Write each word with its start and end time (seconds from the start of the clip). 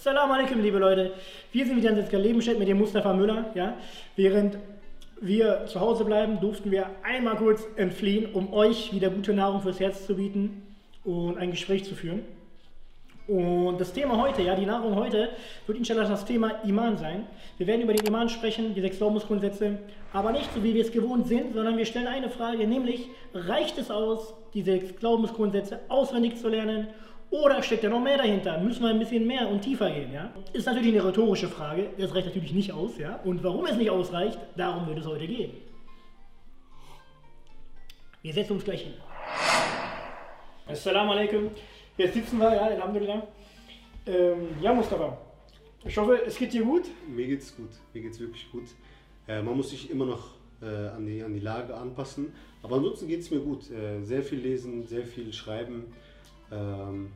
Assalamu 0.00 0.32
alaikum, 0.32 0.62
liebe 0.62 0.78
Leute. 0.78 1.12
Wir 1.52 1.66
sind 1.66 1.76
wieder 1.76 1.90
in 1.90 1.96
Sitzker 1.96 2.18
Lebenstedt 2.18 2.58
mit 2.58 2.66
dem 2.66 2.78
Mustafa 2.78 3.12
Müller. 3.12 3.50
Ja? 3.54 3.74
Während 4.16 4.56
wir 5.20 5.66
zu 5.66 5.78
Hause 5.78 6.06
bleiben, 6.06 6.40
durften 6.40 6.70
wir 6.70 6.86
einmal 7.02 7.36
kurz 7.36 7.66
entfliehen, 7.76 8.32
um 8.32 8.50
euch 8.54 8.94
wieder 8.94 9.10
gute 9.10 9.34
Nahrung 9.34 9.60
fürs 9.60 9.78
Herz 9.78 10.06
zu 10.06 10.16
bieten 10.16 10.62
und 11.04 11.36
ein 11.36 11.50
Gespräch 11.50 11.84
zu 11.84 11.94
führen. 11.94 12.20
Und 13.28 13.78
das 13.78 13.92
Thema 13.92 14.16
heute, 14.16 14.40
ja, 14.40 14.56
die 14.56 14.64
Nahrung 14.64 14.94
heute, 14.94 15.28
wird 15.66 15.76
inshallah 15.76 16.08
das 16.08 16.24
Thema 16.24 16.62
Iman 16.64 16.96
sein. 16.96 17.26
Wir 17.58 17.66
werden 17.66 17.82
über 17.82 17.92
den 17.92 18.06
Iman 18.06 18.30
sprechen, 18.30 18.74
die 18.74 18.80
sechs 18.80 18.96
Glaubensgrundsätze, 18.96 19.80
aber 20.14 20.32
nicht 20.32 20.48
so, 20.54 20.64
wie 20.64 20.72
wir 20.72 20.82
es 20.82 20.92
gewohnt 20.92 21.28
sind, 21.28 21.52
sondern 21.52 21.76
wir 21.76 21.84
stellen 21.84 22.06
eine 22.06 22.30
Frage, 22.30 22.66
nämlich, 22.66 23.08
reicht 23.34 23.76
es 23.76 23.90
aus, 23.90 24.32
die 24.54 24.62
sechs 24.62 24.96
Glaubensgrundsätze 24.96 25.78
auswendig 25.90 26.38
zu 26.38 26.48
lernen 26.48 26.88
oder 27.30 27.62
steckt 27.62 27.84
da 27.84 27.88
noch 27.88 28.00
mehr 28.00 28.18
dahinter? 28.18 28.58
Müssen 28.58 28.82
wir 28.82 28.90
ein 28.90 28.98
bisschen 28.98 29.26
mehr 29.26 29.48
und 29.48 29.62
tiefer 29.62 29.90
gehen, 29.90 30.12
ja? 30.12 30.32
Ist 30.52 30.66
natürlich 30.66 30.92
eine 30.92 31.04
rhetorische 31.04 31.48
Frage, 31.48 31.90
das 31.96 32.14
reicht 32.14 32.26
natürlich 32.26 32.52
nicht 32.52 32.72
aus, 32.72 32.98
ja? 32.98 33.20
Und 33.24 33.42
warum 33.44 33.66
es 33.66 33.76
nicht 33.76 33.90
ausreicht, 33.90 34.38
darum 34.56 34.86
wird 34.88 34.98
es 34.98 35.06
heute 35.06 35.26
gehen. 35.26 35.52
Wir 38.22 38.32
setzen 38.32 38.54
uns 38.54 38.64
gleich 38.64 38.82
hin. 38.82 38.94
Assalamu 40.66 41.12
alaikum. 41.12 41.50
Jetzt 41.96 42.14
sitzen 42.14 42.38
wir, 42.38 42.54
ja, 42.54 42.62
Alhamdulillah. 42.62 43.26
Ähm, 44.06 44.48
ja, 44.60 44.74
Mustafa, 44.74 45.16
ich 45.84 45.96
hoffe, 45.96 46.20
es 46.26 46.36
geht 46.36 46.52
dir 46.52 46.64
gut. 46.64 46.84
Mir 47.08 47.26
geht's 47.26 47.56
gut, 47.56 47.70
mir 47.94 48.02
geht's 48.02 48.18
wirklich 48.18 48.50
gut. 48.50 48.64
Äh, 49.28 49.42
man 49.42 49.56
muss 49.56 49.70
sich 49.70 49.90
immer 49.90 50.06
noch 50.06 50.30
äh, 50.62 50.66
an, 50.66 51.06
die, 51.06 51.22
an 51.22 51.32
die 51.32 51.40
Lage 51.40 51.74
anpassen, 51.74 52.32
aber 52.62 52.76
ansonsten 52.76 53.06
geht 53.08 53.20
es 53.20 53.30
mir 53.30 53.40
gut. 53.40 53.70
Äh, 53.70 54.02
sehr 54.02 54.22
viel 54.22 54.40
lesen, 54.40 54.86
sehr 54.86 55.06
viel 55.06 55.32
schreiben. 55.32 55.92
Ähm, 56.52 57.12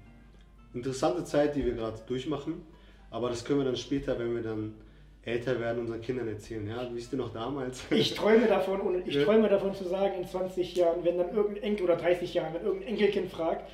interessante 0.73 1.25
Zeit, 1.25 1.57
die 1.57 1.65
wir 1.65 1.75
gerade 1.75 1.99
durchmachen, 2.07 2.63
aber 3.11 3.29
das 3.29 3.45
können 3.45 3.61
wir 3.61 3.67
dann 3.67 3.77
später, 3.77 4.19
wenn 4.19 4.35
wir 4.35 4.43
dann 4.43 4.75
älter 5.23 5.59
werden, 5.59 5.81
unseren 5.81 6.01
Kindern 6.01 6.29
erzählen. 6.29 6.67
Ja, 6.67 6.89
wie 6.93 6.99
ist 6.99 7.11
denn 7.13 7.19
noch 7.19 7.33
damals? 7.33 7.85
Ich 7.91 8.15
träume 8.15 8.47
davon 8.47 8.81
und 8.81 9.09
ich 9.09 9.25
träume 9.25 9.49
davon 9.49 9.75
zu 9.75 9.85
sagen, 9.85 10.15
in 10.21 10.27
20 10.27 10.77
Jahren, 10.77 11.05
wenn 11.05 11.19
dann 11.19 11.35
irgendein 11.35 11.63
Enkel 11.63 11.85
oder 11.85 11.97
30 11.97 12.35
Jahren, 12.35 12.55
wenn 12.55 12.63
irgendein 12.63 12.89
Enkelkind 12.89 13.31
fragt, 13.31 13.71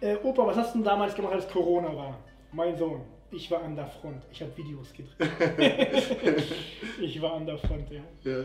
äh, 0.00 0.16
Opa, 0.22 0.46
was 0.46 0.56
hast 0.56 0.74
du 0.74 0.78
denn 0.78 0.84
damals 0.84 1.14
gemacht, 1.14 1.34
als 1.34 1.48
Corona 1.48 1.94
war? 1.94 2.18
Mein 2.52 2.76
Sohn, 2.76 3.02
ich 3.30 3.50
war 3.50 3.62
an 3.62 3.76
der 3.76 3.86
Front. 3.86 4.22
Ich 4.30 4.40
habe 4.40 4.56
Videos 4.56 4.92
gedreht. 4.92 6.42
ich 7.00 7.20
war 7.20 7.34
an 7.34 7.46
der 7.46 7.58
Front, 7.58 7.90
ja. 7.90 8.00
ja. 8.22 8.44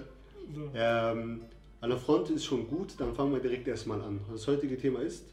So. 0.54 0.70
Ähm, 0.74 1.42
an 1.82 1.90
der 1.90 2.00
Front 2.00 2.30
ist 2.32 2.44
schon 2.44 2.68
gut, 2.68 2.96
dann 2.98 3.14
fangen 3.14 3.32
wir 3.32 3.40
direkt 3.40 3.68
erstmal 3.68 4.02
an. 4.02 4.20
Das 4.32 4.48
heutige 4.48 4.78
Thema 4.78 5.02
ist? 5.02 5.26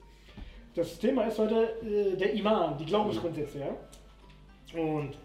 Das 0.76 0.98
Thema 0.98 1.24
ist 1.24 1.38
heute 1.38 1.74
äh, 1.82 2.16
der 2.16 2.34
Iman, 2.34 2.76
die 2.76 2.84
Glaubensgrundsätze, 2.84 3.60
ja. 3.60 4.78
Und 4.78 5.16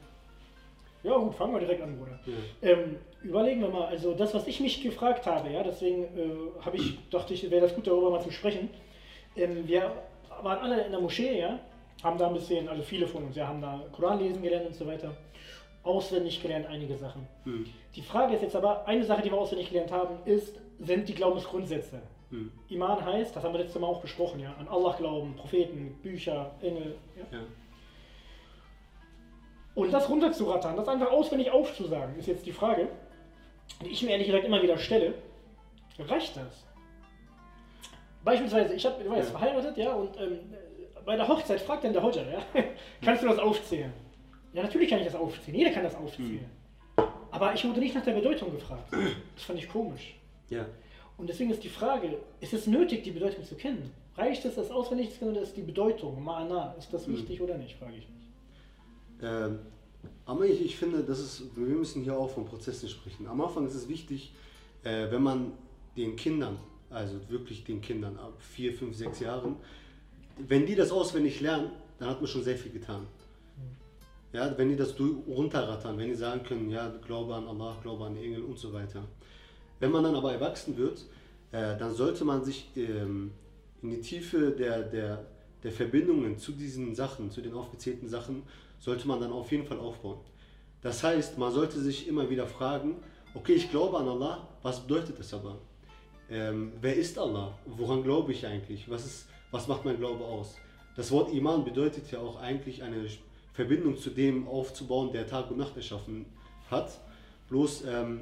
ja 1.04 1.18
gut, 1.18 1.36
fangen 1.36 1.54
wir 1.54 1.60
direkt 1.60 1.82
an, 1.82 1.98
Bruder. 1.98 2.18
Ja. 2.26 2.70
Ähm, 2.70 2.96
überlegen 3.22 3.62
wir 3.62 3.68
mal, 3.68 3.88
also 3.88 4.14
das, 4.14 4.34
was 4.34 4.48
ich 4.48 4.62
mich 4.62 4.82
gefragt 4.82 5.26
habe, 5.26 5.50
ja, 5.50 5.62
deswegen 5.62 6.04
äh, 6.04 6.64
habe 6.64 6.78
ich, 6.78 6.98
dachte 7.10 7.34
ich, 7.34 7.50
wäre 7.52 7.62
das 7.62 7.76
gut, 7.76 7.86
darüber 7.86 8.12
mal 8.12 8.22
zu 8.22 8.32
sprechen. 8.32 8.70
Ähm, 9.36 9.68
wir 9.68 9.92
waren 10.42 10.60
alle 10.60 10.86
in 10.86 10.92
der 10.92 11.02
Moschee, 11.02 11.40
ja, 11.40 11.60
haben 12.02 12.18
da 12.18 12.28
ein 12.28 12.34
bisschen, 12.34 12.70
also 12.70 12.82
viele 12.82 13.06
von 13.06 13.26
uns, 13.26 13.36
ja, 13.36 13.48
haben 13.48 13.62
da 13.62 13.84
Koran 13.92 14.20
lesen 14.20 14.42
gelernt 14.42 14.68
und 14.68 14.76
so 14.76 14.88
weiter. 14.88 15.14
Auswendig 15.84 16.42
gelernt, 16.42 16.68
einige 16.68 16.96
Sachen. 16.96 17.28
Hm. 17.44 17.66
Die 17.96 18.02
Frage 18.02 18.36
ist 18.36 18.42
jetzt 18.42 18.56
aber, 18.56 18.88
eine 18.88 19.04
Sache, 19.04 19.24
die 19.24 19.32
wir 19.32 19.38
auswendig 19.38 19.70
gelernt 19.70 19.92
haben, 19.92 20.20
ist, 20.26 20.62
sind 20.80 21.10
die 21.10 21.16
Glaubensgrundsätze. 21.16 22.02
Hm. 22.32 22.52
Iman 22.70 23.06
heißt, 23.06 23.36
das 23.36 23.44
haben 23.44 23.54
wir 23.54 23.60
letztes 23.60 23.80
Mal 23.80 23.88
auch 23.88 24.02
besprochen, 24.02 24.40
ja, 24.40 24.54
an 24.58 24.68
Allah 24.68 24.96
glauben, 24.98 25.36
Propheten, 25.36 26.00
Bücher, 26.02 26.52
Engel. 26.62 26.96
Ja? 27.16 27.38
Ja. 27.38 27.44
Und 29.76 29.94
das 29.94 30.10
runterzurattern, 30.10 30.76
das 30.76 30.88
einfach 30.88 31.12
auswendig 31.12 31.52
aufzusagen, 31.52 32.18
ist 32.18 32.28
jetzt 32.28 32.46
die 32.46 32.52
Frage, 32.52 32.88
die 33.84 33.90
ich 33.90 34.02
mir 34.02 34.12
ehrlich 34.12 34.28
gesagt 34.28 34.46
immer 34.46 34.62
wieder 34.62 34.78
stelle. 34.78 35.14
Reicht 36.00 36.36
das? 36.38 36.66
Beispielsweise, 38.24 38.74
ich, 38.74 38.86
hab, 38.86 39.02
ich 39.02 39.10
war 39.10 39.18
jetzt 39.18 39.32
ja. 39.32 39.38
verheiratet, 39.38 39.78
ja, 39.78 39.94
und 39.94 40.18
ähm, 40.20 40.40
bei 41.06 41.16
der 41.16 41.28
Hochzeit 41.28 41.60
fragt 41.62 41.84
dann 41.84 41.94
der 41.94 42.04
Hodja, 42.04 42.24
ja, 42.24 42.40
kannst 43.02 43.24
du 43.24 43.28
das 43.28 43.40
aufzählen? 43.40 43.92
Ja, 44.54 44.64
natürlich 44.64 44.90
kann 44.90 45.00
ich 45.00 45.06
das 45.06 45.16
aufzählen, 45.16 45.58
jeder 45.58 45.72
kann 45.72 45.84
das 45.84 45.96
aufzählen. 45.96 46.46
Mhm. 46.98 47.04
Aber 47.32 47.54
ich 47.54 47.66
wurde 47.66 47.80
nicht 47.80 47.96
nach 47.96 48.04
der 48.04 48.14
Bedeutung 48.14 48.52
gefragt. 48.52 48.92
Das 49.36 49.44
fand 49.44 49.58
ich 49.58 49.70
komisch. 49.70 50.16
Ja. 50.50 50.66
Und 51.22 51.28
deswegen 51.28 51.52
ist 51.52 51.64
die 51.64 51.70
Frage, 51.70 52.18
ist 52.42 52.54
es 52.54 52.68
nötig, 52.68 53.04
die 53.04 53.12
Bedeutung 53.12 53.46
zu 53.46 53.56
kennen? 53.56 53.92
Reicht 54.18 54.44
es, 54.44 54.56
das 54.56 54.70
auswendig 54.72 55.12
zu 55.12 55.20
kennen 55.20 55.32
oder 55.32 55.42
ist 55.42 55.56
die 55.56 55.62
Bedeutung, 55.62 56.22
Ma'ana, 56.28 56.78
ist 56.78 56.92
das 56.92 57.08
mhm. 57.08 57.14
wichtig 57.14 57.40
mhm. 57.40 57.46
oder 57.46 57.58
nicht, 57.58 57.76
frage 57.78 57.94
ich 57.98 58.10
mich. 58.10 58.28
Ähm, 59.22 59.60
aber 60.26 60.46
ich, 60.46 60.66
ich 60.66 60.76
finde, 60.76 61.04
das 61.04 61.20
ist, 61.20 61.56
wir 61.56 61.76
müssen 61.76 62.04
hier 62.04 62.18
auch 62.18 62.30
von 62.30 62.44
Prozessen 62.46 62.90
sprechen. 62.90 63.28
Am 63.28 63.40
Anfang 63.40 63.66
ist 63.66 63.76
es 63.76 63.88
wichtig, 63.88 64.34
äh, 64.84 65.10
wenn 65.12 65.24
man 65.24 65.54
den 65.96 66.16
Kindern 66.16 66.58
also 66.92 67.16
wirklich 67.30 67.64
den 67.64 67.82
Kindern 67.82 68.18
ab 68.18 68.34
vier, 68.40 68.74
fünf, 68.74 68.96
sechs 68.96 69.20
Jahren, 69.20 69.56
wenn 70.38 70.66
die 70.66 70.76
das 70.76 70.92
auswendig 70.92 71.40
lernen, 71.42 71.72
dann 72.00 72.10
hat 72.10 72.20
man 72.20 72.28
schon 72.28 72.44
sehr 72.44 72.58
viel 72.58 72.72
getan. 72.72 73.08
Ja, 74.34 74.58
wenn 74.58 74.70
die 74.70 74.76
das 74.76 74.96
runterrattern, 75.00 75.98
wenn 75.98 76.08
die 76.08 76.16
sagen 76.16 76.44
können, 76.44 76.70
ja, 76.70 76.88
glaube 77.06 77.36
an 77.36 77.48
Allah, 77.48 77.78
glaube 77.82 78.06
an 78.06 78.16
Engel 78.16 78.44
und 78.44 78.58
so 78.58 78.72
weiter. 78.72 79.04
Wenn 79.82 79.92
man 79.92 80.06
dann 80.06 80.16
aber 80.16 80.32
erwachsen 80.32 80.78
wird, 80.78 81.02
äh, 81.52 81.78
dann 81.78 81.94
sollte 81.94 82.24
man 82.24 82.46
sich 82.46 82.70
ähm, 82.78 83.32
in 83.82 83.90
die 83.90 84.00
Tiefe 84.00 84.52
der, 84.52 84.84
der, 84.84 85.26
der 85.62 85.72
Verbindungen 85.74 86.38
zu 86.38 86.54
diesen 86.54 86.96
Sachen, 86.96 87.30
zu 87.30 87.42
den 87.42 87.54
aufgezählten 87.54 88.08
Sachen, 88.08 88.44
sollte 88.80 89.06
man 89.06 89.20
dann 89.20 89.34
auf 89.34 89.52
jeden 89.52 89.66
Fall 89.66 89.80
aufbauen. 89.80 90.20
Das 90.82 91.04
heißt, 91.04 91.38
man 91.38 91.52
sollte 91.52 91.82
sich 91.82 92.08
immer 92.08 92.30
wieder 92.30 92.48
fragen, 92.48 92.96
okay, 93.36 93.54
ich 93.54 93.70
glaube 93.70 93.98
an 93.98 94.08
Allah, 94.08 94.48
was 94.64 94.80
bedeutet 94.80 95.20
das 95.20 95.34
aber? 95.34 95.58
ähm, 96.32 96.72
wer 96.80 96.96
ist 96.96 97.20
Allah? 97.20 97.58
Woran 97.66 98.04
glaube 98.04 98.32
ich 98.32 98.48
eigentlich? 98.48 98.90
Was, 98.90 99.06
ist, 99.06 99.28
was 99.52 99.68
macht 99.68 99.84
mein 99.84 99.98
Glaube 99.98 100.24
aus? 100.24 100.56
Das 100.96 101.12
Wort 101.12 101.34
Iman 101.34 101.66
bedeutet 101.66 102.10
ja 102.12 102.20
auch 102.20 102.42
eigentlich 102.42 102.82
eine 102.82 103.06
Verbindung 103.54 103.98
zu 103.98 104.10
dem 104.10 104.48
aufzubauen, 104.48 105.12
der 105.12 105.28
Tag 105.28 105.52
und 105.52 105.58
Nacht 105.58 105.76
erschaffen 105.76 106.26
hat. 106.70 107.00
Bloß, 107.50 107.84
ähm, 107.86 108.22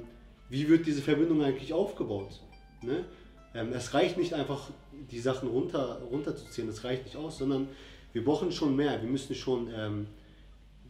wie 0.49 0.67
wird 0.67 0.85
diese 0.85 1.01
Verbindung 1.01 1.43
eigentlich 1.43 1.73
aufgebaut? 1.73 2.41
Ne? 2.81 3.05
Ähm, 3.53 3.71
es 3.73 3.93
reicht 3.93 4.17
nicht 4.17 4.33
einfach, 4.33 4.69
die 5.11 5.19
Sachen 5.19 5.49
runter, 5.49 6.01
runterzuziehen, 6.11 6.67
das 6.67 6.83
reicht 6.83 7.05
nicht 7.05 7.15
aus, 7.15 7.37
sondern 7.37 7.67
wir 8.13 8.23
brauchen 8.23 8.51
schon 8.51 8.75
mehr. 8.75 9.01
Wir 9.01 9.09
müssen 9.09 9.35
schon 9.35 9.69
ähm, 9.73 10.07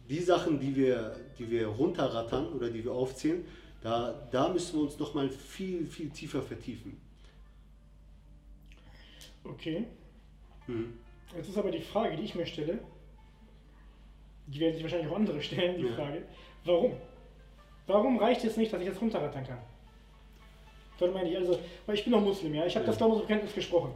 die 0.08 0.18
Sachen, 0.18 0.58
die 0.58 0.74
wir, 0.74 1.16
die 1.38 1.50
wir 1.50 1.68
runterrattern 1.68 2.52
oder 2.52 2.70
die 2.70 2.84
wir 2.84 2.92
aufzählen, 2.92 3.44
da, 3.82 4.28
da 4.30 4.48
müssen 4.48 4.78
wir 4.78 4.82
uns 4.84 4.98
nochmal 4.98 5.30
viel, 5.30 5.86
viel 5.86 6.10
tiefer 6.10 6.42
vertiefen. 6.42 7.00
Okay. 9.44 9.84
Hm. 10.66 10.92
Jetzt 11.34 11.48
ist 11.48 11.58
aber 11.58 11.70
die 11.70 11.80
Frage, 11.80 12.16
die 12.16 12.24
ich 12.24 12.34
mir 12.34 12.46
stelle, 12.46 12.80
die 14.46 14.60
werden 14.60 14.74
sich 14.74 14.82
wahrscheinlich 14.82 15.10
auch 15.10 15.16
andere 15.16 15.40
stellen, 15.40 15.78
die 15.80 15.86
ja. 15.86 15.94
Frage, 15.94 16.24
warum? 16.64 16.92
Warum 17.90 18.18
reicht 18.18 18.44
es 18.44 18.56
nicht, 18.56 18.72
dass 18.72 18.80
ich 18.80 18.88
das 18.88 19.00
runterrattern 19.00 19.46
kann? 19.46 19.58
Das 20.98 21.12
meine 21.12 21.30
ich, 21.30 21.36
also, 21.36 21.58
weil 21.86 21.94
ich 21.94 22.04
bin 22.04 22.12
doch 22.12 22.20
Muslim, 22.20 22.54
ja, 22.54 22.66
ich 22.66 22.74
habe 22.74 22.84
ja. 22.84 22.90
das 22.90 22.98
Glaubensbekenntnis 22.98 23.54
gesprochen. 23.54 23.94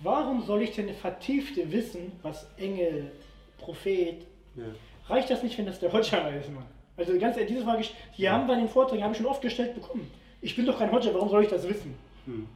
Warum 0.00 0.42
soll 0.42 0.62
ich 0.62 0.74
denn 0.74 0.94
vertiefte 0.94 1.70
wissen, 1.72 2.12
was 2.22 2.46
Engel, 2.56 3.10
Prophet, 3.58 4.24
ja. 4.54 4.64
reicht 5.08 5.30
das 5.30 5.42
nicht, 5.42 5.58
wenn 5.58 5.66
das 5.66 5.80
der 5.80 5.92
Hodja 5.92 6.28
ist, 6.28 6.52
Mann? 6.52 6.64
Also 6.96 7.18
ganz 7.18 7.36
ehrlich, 7.36 7.52
diese 7.52 7.64
Frage, 7.64 7.84
die 8.16 8.22
ja. 8.22 8.32
haben 8.32 8.46
wir 8.46 8.54
in 8.54 8.60
den 8.60 8.68
Vorträgen, 8.68 9.02
habe 9.02 9.12
ich 9.12 9.18
schon 9.18 9.26
oft 9.26 9.42
gestellt 9.42 9.74
bekommen. 9.74 10.08
Ich 10.40 10.54
bin 10.54 10.66
doch 10.66 10.78
kein 10.78 10.92
Hodja, 10.92 11.12
warum 11.12 11.28
soll 11.28 11.42
ich 11.42 11.50
das 11.50 11.68
wissen? 11.68 11.96
Hm 12.26 12.48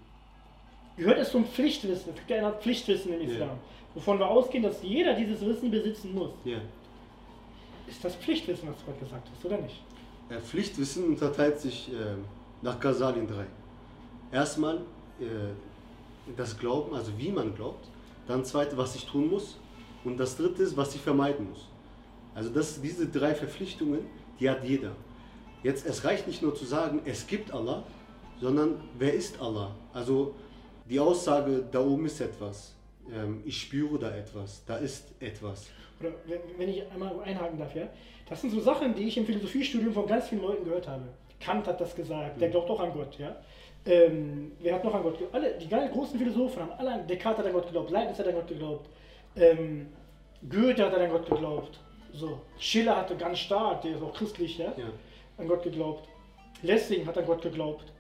gehört 0.97 1.19
es 1.19 1.31
zum 1.31 1.45
Pflichtwissen. 1.45 2.11
Es 2.11 2.17
gibt 2.17 2.31
ja 2.31 2.39
eine 2.39 2.53
Pflichtwissen 2.53 3.13
im 3.13 3.29
Islam, 3.29 3.59
wovon 3.95 4.19
wir 4.19 4.29
ausgehen, 4.29 4.63
dass 4.63 4.83
jeder 4.83 5.15
dieses 5.15 5.41
Wissen 5.45 5.71
besitzen 5.71 6.15
muss. 6.15 6.31
Ist 7.87 8.05
das 8.05 8.15
Pflichtwissen, 8.17 8.69
was 8.69 8.79
du 8.79 8.85
gerade 8.85 9.01
gesagt 9.01 9.29
hast, 9.35 9.45
oder 9.45 9.59
nicht? 9.59 9.83
Ja, 10.31 10.41
Pflichtwissen 10.41 11.05
unterteilt 11.05 11.61
sich 11.61 11.93
äh, 11.93 12.17
nach 12.63 12.81
Ghazali 12.81 13.21
in 13.21 13.27
drei. 13.27 13.47
Erstmal 14.31 14.79
äh, 15.21 15.53
das 16.37 16.59
Glauben, 16.59 16.95
also 16.95 17.13
wie 17.19 17.31
man 17.31 17.55
glaubt. 17.55 17.87
Dann 18.27 18.45
zweite, 18.45 18.77
was 18.77 18.95
ich 18.95 19.07
tun 19.07 19.29
muss. 19.29 19.59
Und 20.05 20.19
das 20.19 20.37
dritte 20.37 20.63
ist, 20.63 20.77
was 20.77 20.95
ich 20.95 21.01
vermeiden 21.01 21.49
muss. 21.51 21.69
Also 22.35 22.51
das, 22.51 22.81
diese 22.81 23.07
drei 23.07 23.35
Verpflichtungen, 23.35 24.01
die 24.41 24.49
hat 24.49 24.65
jeder. 24.65 24.93
Jetzt, 25.63 25.87
es 25.87 26.05
reicht 26.05 26.27
nicht 26.27 26.43
nur 26.43 26.55
zu 26.55 26.65
sagen, 26.65 27.03
es 27.05 27.27
gibt 27.27 27.53
Allah, 27.53 27.85
sondern 28.41 28.81
wer 28.99 29.15
ist 29.15 29.41
Allah? 29.41 29.75
Also 29.93 30.35
die 30.89 30.99
Aussage, 30.99 31.65
da 31.71 31.81
oben 31.81 32.07
ist 32.07 32.21
etwas, 32.21 32.75
ähm, 33.11 33.43
ich 33.45 33.61
spüre 33.61 33.99
da 33.99 34.15
etwas, 34.15 34.65
da 34.67 34.77
ist 34.77 35.13
etwas. 35.21 35.71
Oder 36.01 36.11
wenn 36.57 36.69
ich 36.69 36.83
einmal 36.91 37.21
einhaken 37.21 37.59
darf, 37.59 37.75
ja, 37.75 37.89
das 38.29 38.41
sind 38.41 38.51
so 38.51 38.61
Sachen, 38.61 38.95
die 38.95 39.05
ich 39.05 39.17
im 39.17 39.27
Philosophiestudium 39.27 39.93
von 39.93 40.07
ganz 40.07 40.29
vielen 40.29 40.43
Leuten 40.43 40.65
gehört 40.65 40.89
habe. 40.89 41.05
Kant 41.41 41.67
hat 41.67 41.81
das 41.81 41.95
gesagt, 41.95 42.41
der 42.41 42.49
mhm. 42.49 42.53
glaubt 42.53 42.71
auch 42.71 42.81
an 42.81 42.93
Gott, 42.93 43.19
ja. 43.19 43.37
Ähm, 43.85 44.53
wer 44.61 44.75
hat 44.75 44.85
noch 44.85 44.95
an 44.95 45.03
Gott 45.03 45.15
geglaubt? 45.15 45.35
Alle, 45.35 45.59
die 45.59 45.69
großen 45.69 46.19
Philosophen 46.19 46.63
haben 46.63 46.73
alle 46.79 46.93
an 46.93 47.07
Descartes 47.07 47.41
hat 47.41 47.47
an 47.47 47.53
Gott 47.53 47.67
geglaubt, 47.67 47.91
Leibniz 47.91 48.19
hat 48.19 48.29
an 48.29 48.35
Gott 48.35 48.47
geglaubt, 48.47 48.89
ähm, 49.37 49.89
Goethe 50.49 50.85
hat 50.85 50.95
an 50.95 51.11
Gott 51.11 51.29
geglaubt, 51.29 51.81
So, 52.15 52.41
Schiller 52.59 52.97
hatte 52.97 53.17
ganz 53.17 53.39
stark, 53.39 53.83
der 53.83 53.97
ist 53.97 54.03
auch 54.03 54.13
christlich, 54.13 54.59
ja, 54.59 54.73
Ja. 54.77 54.93
an 55.39 55.49
Gott 55.49 55.63
geglaubt. 55.63 56.09
Lessing 56.63 57.07
hat 57.07 57.17
an 57.19 57.27
Gott 57.27 57.43
geglaubt. 57.43 57.93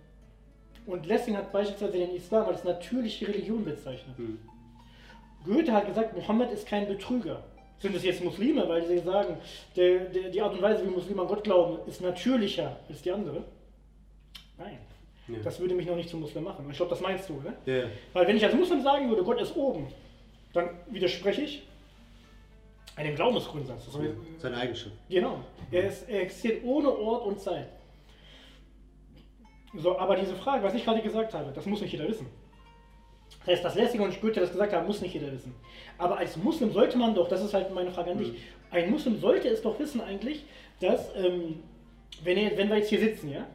Und 0.86 1.06
Lessing 1.06 1.36
hat 1.36 1.50
beispielsweise 1.52 1.92
den 1.92 2.14
Islam 2.14 2.46
als 2.46 2.62
natürliche 2.64 3.26
Religion 3.28 3.64
bezeichnet. 3.64 4.16
Hm. 4.18 4.38
Goethe 5.44 5.72
hat 5.72 5.86
gesagt, 5.86 6.16
Mohammed 6.16 6.50
ist 6.52 6.66
kein 6.66 6.86
Betrüger. 6.86 7.42
Sind 7.78 7.96
es 7.96 8.04
jetzt 8.04 8.22
Muslime, 8.22 8.68
weil 8.68 8.86
sie 8.86 8.98
sagen, 8.98 9.36
der, 9.74 10.04
der, 10.06 10.30
die 10.30 10.40
Art 10.40 10.54
und 10.54 10.62
Weise, 10.62 10.86
wie 10.86 10.90
Muslime 10.90 11.22
an 11.22 11.28
Gott 11.28 11.42
glauben, 11.42 11.78
ist 11.88 12.00
natürlicher 12.00 12.76
als 12.88 13.02
die 13.02 13.10
andere? 13.10 13.44
Nein. 14.56 14.78
Ja. 15.28 15.38
Das 15.42 15.58
würde 15.58 15.74
mich 15.74 15.86
noch 15.86 15.96
nicht 15.96 16.08
zum 16.08 16.20
Muslim 16.20 16.44
machen. 16.44 16.66
Ich 16.70 16.76
glaube, 16.76 16.90
das 16.90 17.00
meinst 17.00 17.28
du, 17.28 17.34
ne? 17.40 17.54
Ja. 17.66 17.88
Weil 18.12 18.26
wenn 18.28 18.36
ich 18.36 18.44
als 18.44 18.54
Muslim 18.54 18.82
sagen 18.82 19.08
würde, 19.08 19.24
Gott 19.24 19.40
ist 19.40 19.56
oben, 19.56 19.88
dann 20.52 20.70
widerspreche 20.90 21.42
ich 21.42 21.62
einem 22.96 23.14
Glaubensgrundsatz. 23.14 23.86
Das 23.86 23.98
heißt, 23.98 24.14
Seine 24.38 24.56
Eigenschaft. 24.58 24.94
Genau. 25.08 25.40
Er, 25.70 25.84
ist, 25.84 26.08
er 26.08 26.22
existiert 26.22 26.64
ohne 26.64 26.90
Ort 26.90 27.26
und 27.26 27.40
Zeit. 27.40 27.68
So, 29.74 29.98
aber 29.98 30.16
diese 30.16 30.36
Frage, 30.36 30.62
was 30.62 30.74
ich 30.74 30.84
gerade 30.84 31.00
gesagt 31.00 31.32
habe, 31.32 31.50
das 31.52 31.64
muss 31.66 31.80
nicht 31.80 31.92
jeder 31.92 32.06
wissen. 32.06 32.26
Das 33.40 33.48
heißt, 33.54 33.64
dass 33.64 33.74
Lessing 33.74 34.00
und 34.00 34.20
Goethe 34.20 34.40
das 34.40 34.52
gesagt 34.52 34.72
haben, 34.72 34.86
muss 34.86 35.00
nicht 35.00 35.14
jeder 35.14 35.32
wissen. 35.32 35.54
Aber 35.98 36.18
als 36.18 36.36
Muslim 36.36 36.72
sollte 36.72 36.96
man 36.98 37.14
doch, 37.14 37.28
das 37.28 37.42
ist 37.42 37.54
halt 37.54 37.72
meine 37.74 37.90
Frage 37.90 38.12
an 38.12 38.18
dich, 38.18 38.28
Mhm. 38.28 38.36
ein 38.70 38.90
Muslim 38.90 39.18
sollte 39.20 39.48
es 39.48 39.62
doch 39.62 39.78
wissen 39.78 40.00
eigentlich, 40.00 40.44
dass, 40.80 41.08
ähm, 41.16 41.60
wenn, 42.22 42.36
er, 42.36 42.56
wenn 42.56 42.68
wir 42.68 42.76
jetzt 42.76 42.88
hier 42.90 43.00
sitzen, 43.00 43.30
ja, 43.30 43.46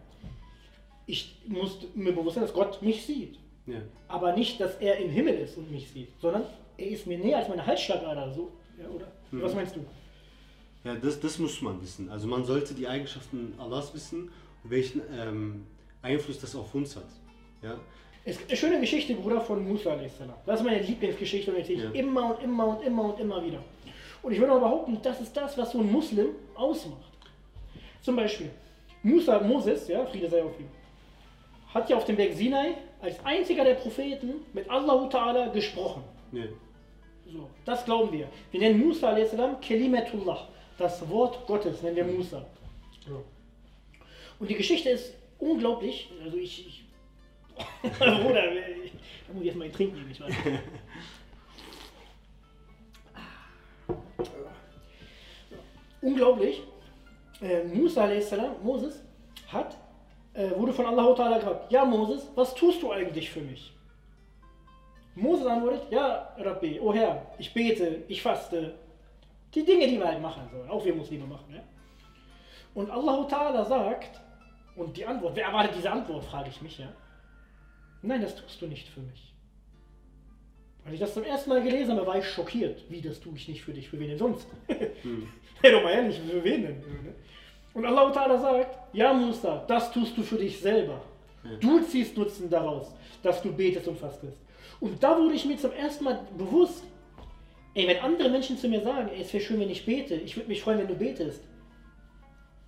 ich 1.06 1.36
muss 1.48 1.78
mir 1.96 2.12
bewusst 2.14 2.36
sein, 2.36 2.44
dass 2.44 2.54
Gott 2.54 2.82
mich 2.82 3.06
sieht. 3.06 3.38
Ja. 3.66 3.82
Aber 4.08 4.34
nicht, 4.34 4.60
dass 4.60 4.76
er 4.78 4.98
im 4.98 5.10
Himmel 5.10 5.36
ist 5.36 5.58
und 5.58 5.72
mich 5.72 5.90
sieht, 5.90 6.10
sondern 6.22 6.44
er 6.78 6.88
ist 6.88 7.08
mir 7.08 7.18
näher 7.18 7.38
als 7.38 7.50
meine 7.50 7.66
Halsschlagader, 7.66 8.32
so, 8.34 8.52
ja, 8.82 8.88
oder? 8.90 9.08
Mhm. 9.32 9.42
Was 9.42 9.56
meinst 9.56 9.76
du? 9.76 9.86
Ja, 10.84 10.96
das, 10.96 11.20
das 11.20 11.40
muss 11.40 11.62
man 11.62 11.82
wissen. 11.82 12.10
Also 12.10 12.28
man 12.28 12.46
sollte 12.46 12.74
die 12.74 12.88
Eigenschaften 12.88 13.54
Allahs 13.58 13.94
wissen 13.94 14.32
und 14.64 14.70
welchen 14.70 15.02
ähm, 15.18 15.66
Einfluss 16.02 16.40
das 16.40 16.56
auf 16.56 16.74
uns 16.76 16.96
hat. 16.96 17.08
Ja? 17.62 17.78
Es 18.30 18.38
gibt 18.38 18.50
eine 18.52 18.58
schöne 18.58 18.80
Geschichte, 18.82 19.14
Bruder, 19.16 19.40
von 19.40 19.66
Musa 19.66 19.94
a.s. 19.94 20.12
Das 20.46 20.60
ist 20.60 20.66
meine 20.66 20.82
Lieblingsgeschichte 20.82 21.50
und 21.50 21.60
erzähle 21.60 21.78
ich 21.78 21.84
Ja. 21.86 21.92
immer 22.02 22.36
und 22.36 22.44
immer 22.44 22.68
und 22.68 22.84
immer 22.84 23.04
und 23.06 23.20
immer 23.22 23.42
wieder. 23.46 23.60
Und 24.22 24.34
ich 24.34 24.40
würde 24.40 24.52
auch 24.52 24.60
behaupten, 24.60 25.00
das 25.02 25.22
ist 25.22 25.36
das, 25.38 25.58
was 25.58 25.72
so 25.72 25.80
ein 25.80 25.90
Muslim 25.90 26.28
ausmacht. 26.54 27.14
Zum 28.02 28.18
Beispiel, 28.18 28.50
Musa, 29.02 29.40
Moses, 29.40 29.88
ja, 29.88 30.06
Friede 30.06 30.30
sei 30.30 30.44
auf 30.44 30.60
ihm, 30.60 30.68
hat 31.74 31.90
ja 31.90 31.96
auf 31.96 32.04
dem 32.04 32.18
Berg 32.18 32.34
Sinai 32.34 32.74
als 33.02 33.16
einziger 33.24 33.64
der 33.64 33.76
Propheten 33.76 34.34
mit 34.52 34.70
Allah 34.70 35.08
Ta'ala 35.08 35.50
gesprochen. 35.54 36.04
Ja. 36.34 36.44
So, 37.32 37.50
das 37.64 37.86
glauben 37.86 38.12
wir. 38.12 38.28
Wir 38.52 38.60
nennen 38.60 38.86
Musa 38.86 39.12
a.s. 39.14 39.32
Kelimatullah, 39.62 40.50
das 40.78 41.08
Wort 41.10 41.48
Gottes 41.48 41.82
nennen 41.82 41.96
wir 41.96 42.04
Musa. 42.04 42.46
So. 43.08 43.24
Und 44.38 44.50
die 44.50 44.56
Geschichte 44.56 44.90
ist 44.90 45.14
unglaublich. 45.40 46.12
Also 46.22 46.36
ich. 46.36 46.68
ich 46.68 46.87
Bruder, 48.00 48.44
da 48.44 49.34
muss 49.34 49.42
ich 49.42 49.48
jetzt 49.48 49.58
mal 49.58 49.66
einen 49.66 49.74
Trink 49.74 49.94
nehmen, 49.94 50.12
ich 50.12 50.22
weiß. 50.22 50.34
Unglaublich. 56.02 56.64
Äh, 57.42 57.66
Musa 57.66 58.10
Moses, 58.64 59.04
hat, 59.52 59.78
äh, 60.34 60.50
wurde 60.56 60.74
von 60.74 60.86
Allah 60.86 61.14
Ta'ala 61.14 61.36
gefragt, 61.36 61.72
ja 61.72 61.86
Moses, 61.86 62.30
was 62.36 62.54
tust 62.56 62.82
du 62.82 62.92
eigentlich 62.92 63.30
für 63.30 63.42
mich? 63.42 63.74
Moses 65.16 65.46
antwortet, 65.46 65.92
ja, 65.92 66.34
Rabbi, 66.38 66.80
oh 66.80 66.94
Herr, 66.94 67.26
ich 67.38 67.54
bete, 67.54 68.04
ich 68.08 68.22
faste. 68.22 68.76
Die 69.54 69.64
Dinge, 69.64 69.88
die 69.88 69.98
wir 69.98 70.08
halt 70.08 70.22
machen 70.22 70.44
sollen, 70.52 70.70
auch 70.70 70.84
wir 70.86 70.94
Muslime 70.94 71.26
machen. 71.26 71.54
Ja? 71.54 71.62
Und 72.74 72.92
Allah 72.92 73.26
Ta'ala 73.28 73.66
sagt, 73.66 74.22
und 74.76 74.96
die 74.96 75.06
Antwort, 75.06 75.36
wer 75.36 75.46
erwartet 75.46 75.76
diese 75.76 75.92
Antwort, 75.92 76.24
frage 76.24 76.50
ich 76.50 76.62
mich, 76.62 76.78
ja? 76.78 76.88
Nein, 78.02 78.22
das 78.22 78.36
tust 78.36 78.62
du 78.62 78.68
nicht 78.68 78.88
für 78.88 79.02
mich. 79.02 79.34
Als 80.86 80.94
ich 80.94 81.00
das 81.00 81.14
zum 81.14 81.24
ersten 81.24 81.50
Mal 81.50 81.62
gelesen 81.62 81.98
habe, 81.98 82.08
war 82.08 82.18
ich 82.18 82.26
schockiert. 82.26 82.84
Wie, 82.90 83.02
das 83.02 83.20
tue 83.20 83.36
ich 83.36 83.48
nicht 83.48 83.62
für 83.62 83.74
dich, 83.74 83.90
für 83.90 84.00
wen 84.00 84.10
denn 84.10 84.18
sonst? 84.18 84.48
Hm. 85.04 85.28
Hey, 85.62 85.72
doch 85.72 85.84
mal 85.84 85.92
ehrlich, 85.92 86.20
für 86.20 86.44
wen 86.44 86.64
denn? 86.64 86.84
Und 87.74 87.86
Allah 87.86 88.12
Ta'ala 88.12 88.40
sagt, 88.40 88.78
ja 88.94 89.14
Musa, 89.14 89.64
das 89.68 89.92
tust 89.92 90.18
du 90.18 90.24
für 90.24 90.38
dich 90.38 90.60
selber. 90.60 91.02
Ja. 91.44 91.58
Du 91.60 91.80
ziehst 91.82 92.18
Nutzen 92.18 92.50
daraus, 92.50 92.96
dass 93.22 93.42
du 93.42 93.52
betest 93.52 93.88
und 93.88 93.98
fastest. 93.98 94.38
Und 94.80 95.02
da 95.02 95.18
wurde 95.18 95.36
ich 95.36 95.46
mir 95.46 95.58
zum 95.58 95.72
ersten 95.72 96.04
Mal 96.04 96.20
bewusst, 96.38 96.84
ey, 97.74 97.88
wenn 97.88 98.00
andere 98.00 98.30
Menschen 98.30 98.58
zu 98.58 98.68
mir 98.68 98.82
sagen, 98.82 99.10
ey, 99.14 99.22
es 99.22 99.34
wäre 99.34 99.44
schön, 99.44 99.60
wenn 99.60 99.70
ich 99.70 99.86
bete, 99.86 100.16
ich 100.16 100.36
würde 100.36 100.50
mich 100.50 100.62
freuen, 100.62 100.80
wenn 100.80 100.88
du 100.88 100.96
betest, 100.96 101.42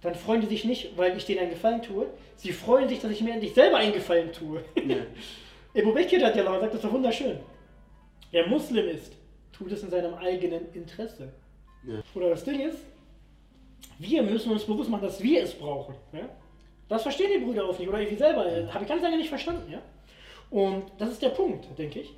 dann 0.01 0.15
freuen 0.15 0.41
die 0.41 0.47
sich 0.47 0.63
nicht, 0.63 0.97
weil 0.97 1.17
ich 1.17 1.25
denen 1.25 1.39
einen 1.41 1.49
Gefallen 1.49 1.81
tue. 1.81 2.07
Sie 2.37 2.51
freuen 2.51 2.87
sich, 2.87 2.99
dass 2.99 3.11
ich 3.11 3.21
mir 3.21 3.33
endlich 3.33 3.53
selber 3.53 3.77
einen 3.77 3.93
Gefallen 3.93 4.31
tue. 4.31 4.63
Ja. 4.75 4.97
Ebu 5.73 5.93
Bekir 5.93 6.25
hat 6.25 6.35
ja 6.35 6.43
sagt, 6.43 6.63
das 6.63 6.75
ist 6.75 6.83
doch 6.83 6.93
wunderschön. 6.93 7.39
Wer 8.31 8.47
Muslim 8.47 8.87
ist, 8.87 9.13
tut 9.51 9.71
es 9.71 9.83
in 9.83 9.89
seinem 9.89 10.13
eigenen 10.15 10.71
Interesse. 10.73 11.33
Ja. 11.85 11.95
Oder 12.15 12.29
das 12.29 12.43
Ding 12.43 12.59
ist, 12.59 12.77
wir 13.99 14.23
müssen 14.23 14.51
uns 14.51 14.63
bewusst 14.63 14.89
machen, 14.89 15.03
dass 15.03 15.21
wir 15.21 15.43
es 15.43 15.53
brauchen. 15.53 15.95
Ja? 16.13 16.29
Das 16.87 17.03
verstehen 17.03 17.31
die 17.37 17.45
Brüder 17.45 17.67
oft 17.67 17.79
nicht. 17.79 17.89
Oder 17.89 17.99
ich 17.99 18.17
selber, 18.17 18.45
äh, 18.45 18.67
habe 18.67 18.83
ich 18.83 18.89
ganz 18.89 19.03
lange 19.03 19.17
nicht 19.17 19.29
verstanden. 19.29 19.71
Ja? 19.71 19.81
Und 20.49 20.83
das 20.97 21.09
ist 21.09 21.21
der 21.21 21.29
Punkt, 21.29 21.65
denke 21.77 21.99
ich. 21.99 22.13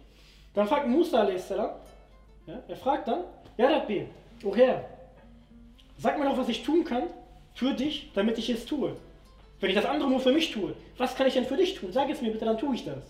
Dann 0.54 0.68
fragt 0.68 0.88
Musa 0.88 1.24
a.s. 1.24 1.50
Ja, 1.50 2.64
er 2.68 2.76
fragt 2.76 3.08
dann, 3.08 3.24
ja 3.58 3.70
Rabbi, 3.70 4.08
oh 4.44 4.56
Herr, 4.56 4.84
sag 5.98 6.18
mir 6.18 6.26
doch, 6.26 6.38
was 6.38 6.50
ich 6.50 6.64
tun 6.64 6.84
kann 6.84 7.04
für 7.54 7.74
dich, 7.74 8.12
damit 8.14 8.38
ich 8.38 8.50
es 8.50 8.66
tue. 8.66 8.96
Wenn 9.60 9.70
ich 9.70 9.76
das 9.76 9.86
andere 9.86 10.10
nur 10.10 10.20
für 10.20 10.32
mich 10.32 10.52
tue, 10.52 10.74
was 10.98 11.16
kann 11.16 11.28
ich 11.28 11.34
denn 11.34 11.46
für 11.46 11.58
dich 11.58 11.76
tun? 11.76 11.92
Sag 11.92 12.10
es 12.10 12.22
mir 12.22 12.32
bitte, 12.32 12.46
dann 12.46 12.58
tue 12.58 12.76
ich 12.76 12.84
das. 12.84 13.04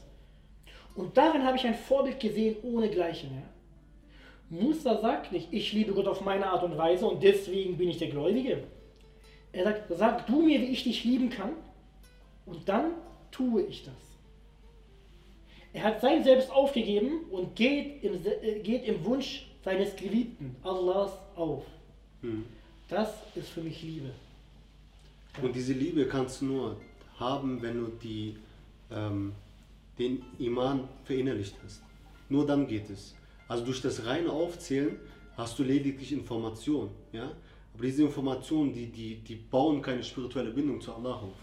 Und 0.96 1.16
darin 1.18 1.44
habe 1.44 1.58
ich 1.58 1.66
ein 1.66 1.76
Vorbild 1.76 2.20
gesehen 2.20 2.58
ohne 2.64 2.90
Gleichen. 2.90 3.32
Ja? 3.34 3.44
Musa 4.50 5.00
sagt 5.00 5.32
nicht, 5.32 5.48
ich 5.52 5.72
liebe 5.72 5.94
Gott 5.94 6.08
auf 6.08 6.22
meine 6.22 6.48
Art 6.48 6.64
und 6.64 6.78
Weise 6.78 7.08
und 7.08 7.24
deswegen 7.24 7.78
bin 7.78 7.90
ich 7.90 7.98
der 7.98 8.10
Gläubige. 8.10 8.64
Er 9.54 9.64
sagt, 9.64 9.84
sag 9.90 10.28
du 10.28 10.42
mir, 10.42 10.60
wie 10.60 10.66
ich 10.66 10.84
dich 10.84 11.06
lieben 11.06 11.30
kann 11.30 11.52
und 12.46 12.68
dann 12.68 12.92
tue 13.32 13.64
ich 13.64 13.86
das. 13.86 13.94
Er 15.74 15.84
hat 15.84 16.02
sein 16.02 16.24
Selbst 16.24 16.52
aufgegeben 16.52 17.26
und 17.32 17.56
geht 17.56 18.04
im, 18.04 18.16
äh, 18.26 18.60
geht 18.60 18.86
im 18.86 19.06
Wunsch 19.06 19.48
seines 19.64 19.96
Geliebten, 19.96 20.56
Allahs, 20.64 21.14
auf. 21.36 21.64
Hm. 22.22 22.46
Das 22.90 23.14
ist 23.36 23.50
für 23.50 23.62
mich 23.62 23.82
Liebe. 23.82 24.10
Und 25.42 25.56
diese 25.56 25.74
Liebe 25.74 26.06
kannst 26.08 26.42
du 26.42 26.46
nur 26.46 26.78
haben, 27.18 27.62
wenn 27.62 27.78
du 27.78 27.92
die, 28.02 28.36
ähm, 28.92 29.34
den 29.98 30.24
Iman 30.40 30.88
verinnerlicht 31.04 31.56
hast. 31.64 31.84
Nur 32.30 32.46
dann 32.46 32.68
geht 32.68 32.90
es. 32.90 33.16
Also 33.48 33.66
durch 33.66 33.82
das 33.82 34.06
reine 34.06 34.32
Aufzählen 34.32 34.98
hast 35.38 35.58
du 35.60 35.64
lediglich 35.64 36.12
Information. 36.12 36.90
Ja? 37.12 37.32
Aber 37.74 37.84
diese 37.84 38.04
Informationen, 38.04 38.74
die, 38.74 38.88
die, 38.88 39.16
die 39.16 39.36
bauen 39.36 39.82
keine 39.82 40.04
spirituelle 40.04 40.52
Bindung 40.52 40.82
zu 40.82 40.94
Allah 40.94 41.14
auf. 41.14 41.34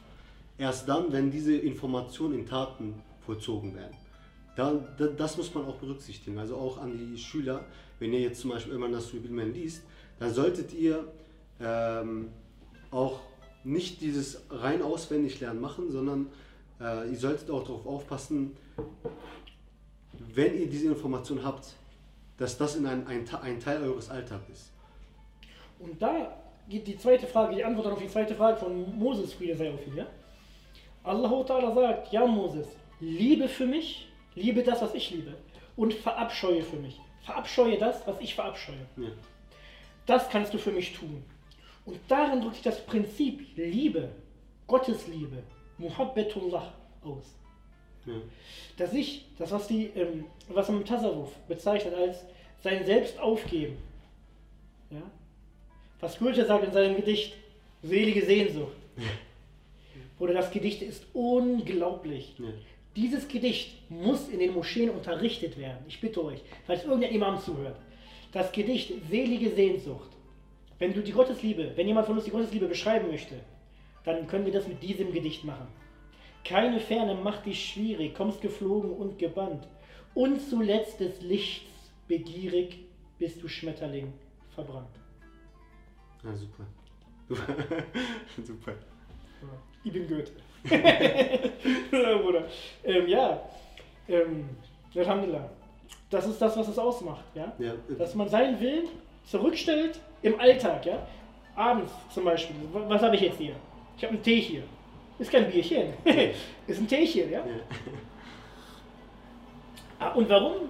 Erst 0.59 0.89
dann, 0.89 1.13
wenn 1.13 1.31
diese 1.31 1.57
Informationen 1.57 2.41
in 2.41 2.47
Taten 2.47 3.03
vollzogen 3.25 3.75
werden. 3.75 3.97
Da, 4.57 4.73
da, 4.99 5.07
das 5.07 5.37
muss 5.37 5.55
man 5.55 5.65
auch 5.67 5.77
berücksichtigen. 5.77 6.39
Also 6.39 6.57
auch 6.57 6.79
an 6.79 6.99
die 6.99 7.17
Schüler, 7.17 7.65
wenn 8.01 8.13
ihr 8.13 8.21
jetzt 8.21 8.41
zum 8.41 8.51
Beispiel 8.51 8.75
immer 8.75 8.89
das 8.89 9.07
Bilman 9.07 9.53
liest, 9.53 9.83
dann 10.19 10.35
solltet 10.35 10.73
ihr 10.73 11.07
ähm, 11.61 12.29
auch 12.91 13.21
nicht 13.65 14.01
dieses 14.01 14.43
rein 14.51 14.83
auswendig 14.83 15.41
lernen 15.41 15.61
machen, 15.61 15.91
sondern 15.91 16.29
äh, 16.81 17.11
ihr 17.11 17.19
solltet 17.19 17.51
auch 17.51 17.63
darauf 17.65 17.87
aufpassen, 17.87 18.57
wenn 20.35 20.59
ihr 20.59 20.69
diese 20.69 20.89
Information 20.89 21.45
habt, 21.45 21.75
dass 22.39 22.57
das 22.57 22.77
in 22.77 22.87
ein, 22.87 23.07
ein, 23.07 23.25
ein 23.43 23.61
Teil 23.61 23.83
eures 23.83 24.11
Alltags 24.11 24.49
ist. 24.49 24.73
Und 25.81 26.01
da 26.01 26.37
geht 26.69 26.87
die 26.87 26.97
zweite 26.97 27.27
Frage, 27.27 27.57
die 27.57 27.65
Antwort 27.65 27.87
auf 27.87 27.99
die 27.99 28.09
zweite 28.09 28.35
Frage 28.35 28.57
von 28.57 28.99
Moses, 28.99 29.33
Friede 29.33 29.57
sei 29.57 29.73
auf 29.73 29.87
ihn, 29.87 29.97
ja? 29.97 30.07
Allah 31.05 31.29
Ta'ala 31.43 31.75
sagt, 31.75 32.13
ja 32.13 32.27
Moses, 32.27 32.67
liebe 33.01 33.49
für 33.49 33.67
mich, 33.67 34.09
liebe 34.35 34.63
das, 34.63 34.83
was 34.83 34.95
ich 34.95 35.11
liebe 35.11 35.35
und 35.77 35.95
verabscheue 35.95 36.63
für 36.63 36.77
mich. 36.77 37.01
Verabscheue 37.23 37.79
das, 37.79 38.07
was 38.07 38.21
ich 38.21 38.35
verabscheue. 38.35 38.87
Ja. 38.97 39.09
Das 40.07 40.29
kannst 40.29 40.53
du 40.53 40.59
für 40.59 40.73
mich 40.73 40.93
tun. 40.93 41.23
Und 41.89 41.99
darin 42.07 42.43
drückt 42.43 42.57
sich 42.57 42.65
das 42.65 42.85
Prinzip 42.85 43.57
Liebe, 43.57 44.11
Gottes 44.67 45.07
Liebe, 45.07 45.43
Muhabbetullah 45.79 46.75
aus. 47.03 47.35
Ja. 48.05 48.13
Dass 48.77 48.93
ich, 48.93 49.25
das 49.39 49.51
was 49.53 49.69
die, 49.69 49.87
ähm, 49.95 50.27
was 50.49 50.69
im 50.69 50.85
Tasawuf 50.85 51.35
bezeichnet 51.49 51.95
als 51.95 52.27
sein 52.63 52.85
Selbst 52.85 53.19
aufgeben. 53.19 53.79
Ja? 54.91 55.01
Was 56.01 56.19
Goethe 56.19 56.45
sagt 56.45 56.65
in 56.65 56.73
seinem 56.73 56.97
Gedicht, 56.97 57.37
selige 57.83 58.23
Sehnsucht. 58.23 58.77
Oder 60.19 60.35
das 60.35 60.51
Gedicht 60.51 60.83
ist 60.83 61.07
unglaublich. 61.15 62.35
Ja. 62.39 62.49
Dieses 62.97 63.27
Gedicht 63.29 63.91
muss 63.91 64.29
in 64.29 64.41
den 64.41 64.53
Moscheen 64.53 64.91
unterrichtet 64.91 65.57
werden. 65.57 65.87
Ich 65.89 66.03
bitte 66.03 66.23
euch, 66.23 66.41
falls 66.67 66.85
irgendein 66.85 67.15
Imam 67.15 67.41
zuhört. 67.41 67.79
Das 68.33 68.53
Gedicht 68.53 68.93
Selige 69.09 69.49
Sehnsucht 69.49 70.18
Wenn 70.79 70.95
du 70.95 71.03
die 71.03 71.13
Gottesliebe, 71.13 71.73
wenn 71.77 71.87
jemand 71.87 72.07
von 72.07 72.17
uns 72.17 72.25
die 72.25 72.31
Gottesliebe 72.31 72.67
beschreiben 72.67 73.09
möchte, 73.09 73.35
dann 74.05 74.27
können 74.27 74.45
wir 74.45 74.53
das 74.53 74.69
mit 74.69 74.83
diesem 74.83 75.13
Gedicht 75.13 75.45
machen. 75.45 75.67
Keine 76.45 76.81
Ferne 76.81 77.15
macht 77.15 77.47
dich 77.47 77.73
schwierig, 77.73 78.15
kommst 78.15 78.41
geflogen 78.41 78.93
und 78.93 79.19
gebannt. 79.19 79.67
Und 80.15 80.41
zuletzt 80.41 81.01
des 81.01 81.21
Lichts 81.21 81.71
begierig 82.07 82.79
bist 83.19 83.43
du 83.43 83.49
Schmetterling 83.49 84.13
verbrannt. 84.55 84.89
Ja, 86.25 86.35
super. 86.35 86.65
super. 88.45 88.73
Ich 89.85 89.93
bin 89.93 90.09
gut. 90.09 90.33
Bruder. 91.91 92.47
Ähm, 92.85 93.07
ja, 93.07 93.41
ähm, 94.09 94.49
Alhamdulillah. 94.95 95.49
Das 96.11 96.27
ist 96.27 96.41
das, 96.41 96.57
was 96.57 96.69
es 96.69 96.79
ausmacht. 96.79 97.25
Ja? 97.35 97.53
Ja, 97.59 97.75
Dass 97.97 98.15
man 98.15 98.29
seinen 98.29 98.59
Willen 98.61 98.89
zurückstellt 99.25 100.01
im 100.23 100.39
Alltag. 100.41 100.85
Ja? 100.87 101.07
Abends 101.55 101.93
zum 102.13 102.25
Beispiel. 102.25 102.57
Was 102.73 103.03
habe 103.03 103.17
ich 103.17 103.23
jetzt 103.23 103.39
hier? 103.39 103.55
Ich 103.97 104.05
habe 104.05 104.15
einen 104.15 104.23
Tee 104.23 104.41
hier. 104.41 104.63
Ist 105.19 105.33
kein 105.33 105.51
Bierchen. 105.51 105.93
ist 106.67 106.81
ein 106.81 106.87
Teechen. 106.87 107.31
Ja? 107.31 107.41
ja. 107.41 107.55
Ah, 109.99 110.11
Und 110.11 110.29
warum? 110.29 110.69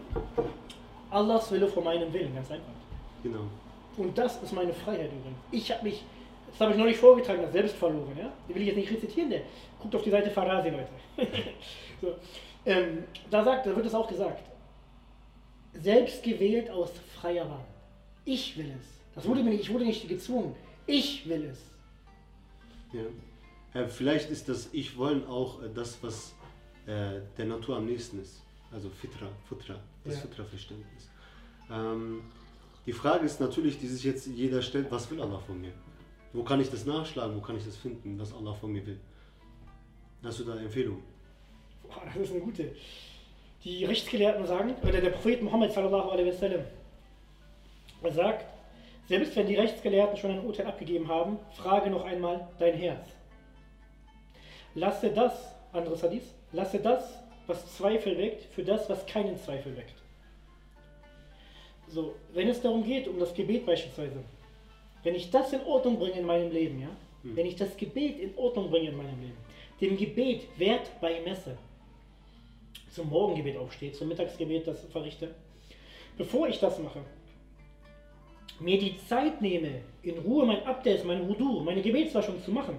Allahs 1.11 1.51
Wille 1.53 1.69
vor 1.69 1.83
meinem 1.83 2.11
Willen, 2.13 2.35
ganz 2.35 2.51
einfach. 2.51 2.73
Genau. 3.23 3.45
Und 3.97 4.17
das 4.17 4.43
ist 4.43 4.53
meine 4.53 4.73
Freiheit 4.73 5.11
übrigens. 5.13 5.39
Ich 5.51 5.71
habe 5.71 5.85
mich, 5.85 6.03
das 6.51 6.61
habe 6.61 6.73
ich 6.73 6.79
noch 6.79 6.87
nicht 6.87 6.99
vorgetragen, 6.99 7.43
das 7.43 7.53
selbst 7.53 7.77
verloren. 7.77 8.17
Ja? 8.19 8.33
Die 8.49 8.55
will 8.55 8.63
ich 8.63 8.69
jetzt 8.69 8.77
nicht 8.77 8.91
rezitieren, 8.91 9.31
der 9.31 9.43
guckt 9.79 9.95
auf 9.95 10.03
die 10.03 10.11
Seite 10.11 10.31
Farasi, 10.31 10.71
Leute. 10.71 10.89
so. 12.01 12.15
ähm, 12.65 13.05
da, 13.31 13.45
sagt, 13.45 13.67
da 13.67 13.77
wird 13.77 13.85
es 13.85 13.95
auch 13.95 14.09
gesagt. 14.09 14.43
Selbst 15.75 16.23
gewählt 16.23 16.71
aus 16.71 16.93
freier 17.21 17.49
Wahl. 17.51 17.65
Ich 18.25 18.57
will 18.57 18.73
es. 18.81 18.98
Das 19.19 19.27
wurde 19.27 19.43
mir 19.43 19.51
nicht, 19.51 19.63
ich 19.63 19.73
wurde 19.73 19.85
nicht 19.85 20.09
gezwungen. 20.09 20.55
Ich 20.87 21.29
will 21.29 21.47
es. 21.47 21.59
Ja. 22.93 23.81
Äh, 23.81 23.89
vielleicht 23.89 24.31
ist 24.31 24.49
das 24.49 24.69
Ich 24.71 24.97
wollen 24.97 25.27
auch 25.27 25.61
äh, 25.61 25.69
das, 25.75 26.01
was 26.05 26.37
äh, 26.87 27.21
der 27.37 27.47
Natur 27.47 27.79
am 27.79 27.87
nächsten 27.87 28.21
ist. 28.21 28.45
Also 28.71 28.89
Fitra, 28.91 29.27
Futra, 29.49 29.75
das 30.05 30.15
Ja. 30.15 30.21
Fitra-Verständnis. 30.21 31.11
Ähm, 31.69 32.23
die 32.87 32.93
Frage 32.93 33.27
ist 33.27 33.41
natürlich, 33.41 33.81
die 33.81 33.89
sich 33.89 34.05
jetzt 34.05 34.29
jeder 34.29 34.63
stellt, 34.63 34.89
was 34.93 35.11
will 35.11 35.21
Allah 35.21 35.41
von 35.41 35.61
mir? 35.61 35.73
Wo 36.33 36.45
kann 36.45 36.61
ich 36.61 36.71
das 36.71 36.87
nachschlagen? 36.87 37.35
Wo 37.37 37.41
kann 37.41 37.57
ich 37.57 37.65
das 37.65 37.77
finden, 37.77 38.17
was 38.21 38.33
Allah 38.33 38.55
von 38.55 38.71
mir 38.71 38.87
will? 38.87 39.01
Hast 40.23 40.39
du 40.39 40.45
da 40.45 40.57
Empfehlungen? 40.61 41.03
Boah, 41.83 42.03
das 42.07 42.17
ist 42.23 42.31
eine 42.31 42.41
gute. 42.41 42.71
Die 43.65 43.85
Rechtsgelehrten 43.85 44.47
sagen, 44.47 44.77
oder 44.83 45.01
der 45.01 45.11
Prophet 45.11 45.43
Muhammad 45.43 45.73
sallallahu 45.73 46.09
alaihi 46.11 46.29
wasallam, 46.29 46.63
er 48.01 48.13
sagt, 48.13 48.58
selbst 49.09 49.35
wenn 49.37 49.47
die 49.47 49.57
Rechtsgelehrten 49.57 50.17
schon 50.17 50.31
ein 50.31 50.45
Urteil 50.45 50.67
abgegeben 50.67 51.09
haben, 51.09 51.39
frage 51.53 51.91
noch 51.91 52.05
einmal 52.05 52.49
dein 52.59 52.75
Herz. 52.75 53.09
Lasse 54.75 55.11
das, 55.11 55.55
anderes 55.73 56.03
Hadith, 56.03 56.35
lasse 56.53 56.79
das, 56.79 57.19
was 57.47 57.77
Zweifel 57.77 58.17
weckt, 58.19 58.45
für 58.55 58.63
das, 58.63 58.89
was 58.89 59.07
keinen 59.07 59.37
Zweifel 59.39 59.77
weckt. 59.77 59.95
So, 61.89 62.15
wenn 62.35 62.49
es 62.49 62.61
darum 62.61 62.85
geht, 62.85 63.09
um 63.09 63.19
das 63.19 63.33
Gebet 63.33 63.65
beispielsweise, 63.65 64.23
wenn 65.03 65.15
ich 65.15 65.31
das 65.31 65.53
in 65.53 65.63
Ordnung 65.63 65.99
bringe 65.99 66.19
in 66.19 66.27
meinem 66.27 66.53
Leben, 66.53 66.81
ja, 66.81 66.91
Hm. 67.23 67.37
wenn 67.37 67.47
ich 67.47 67.57
das 67.57 67.77
Gebet 67.77 68.19
in 68.19 68.37
Ordnung 68.37 68.71
bringe 68.71 68.91
in 68.91 68.97
meinem 68.97 69.21
Leben, 69.21 69.37
dem 69.81 69.97
Gebet 69.97 70.47
Wert 70.59 70.89
beimesse, 71.01 71.57
zum 72.91 73.09
Morgengebet 73.11 73.57
aufsteht, 73.57 73.97
zum 73.97 74.09
Mittagsgebet 74.09 74.67
das 74.67 74.85
verrichte, 74.87 75.35
bevor 76.17 76.49
ich 76.49 76.59
das 76.59 76.79
mache, 76.79 77.01
mir 78.61 78.79
die 78.79 78.97
Zeit 78.99 79.41
nehme, 79.41 79.83
in 80.03 80.19
Ruhe 80.19 80.45
mein 80.47 80.65
Abdes, 80.65 81.05
mein 81.05 81.29
Wudu, 81.29 81.61
meine 81.61 81.83
Gebetswaschung 81.83 82.43
zu 82.43 82.51
machen, 82.51 82.77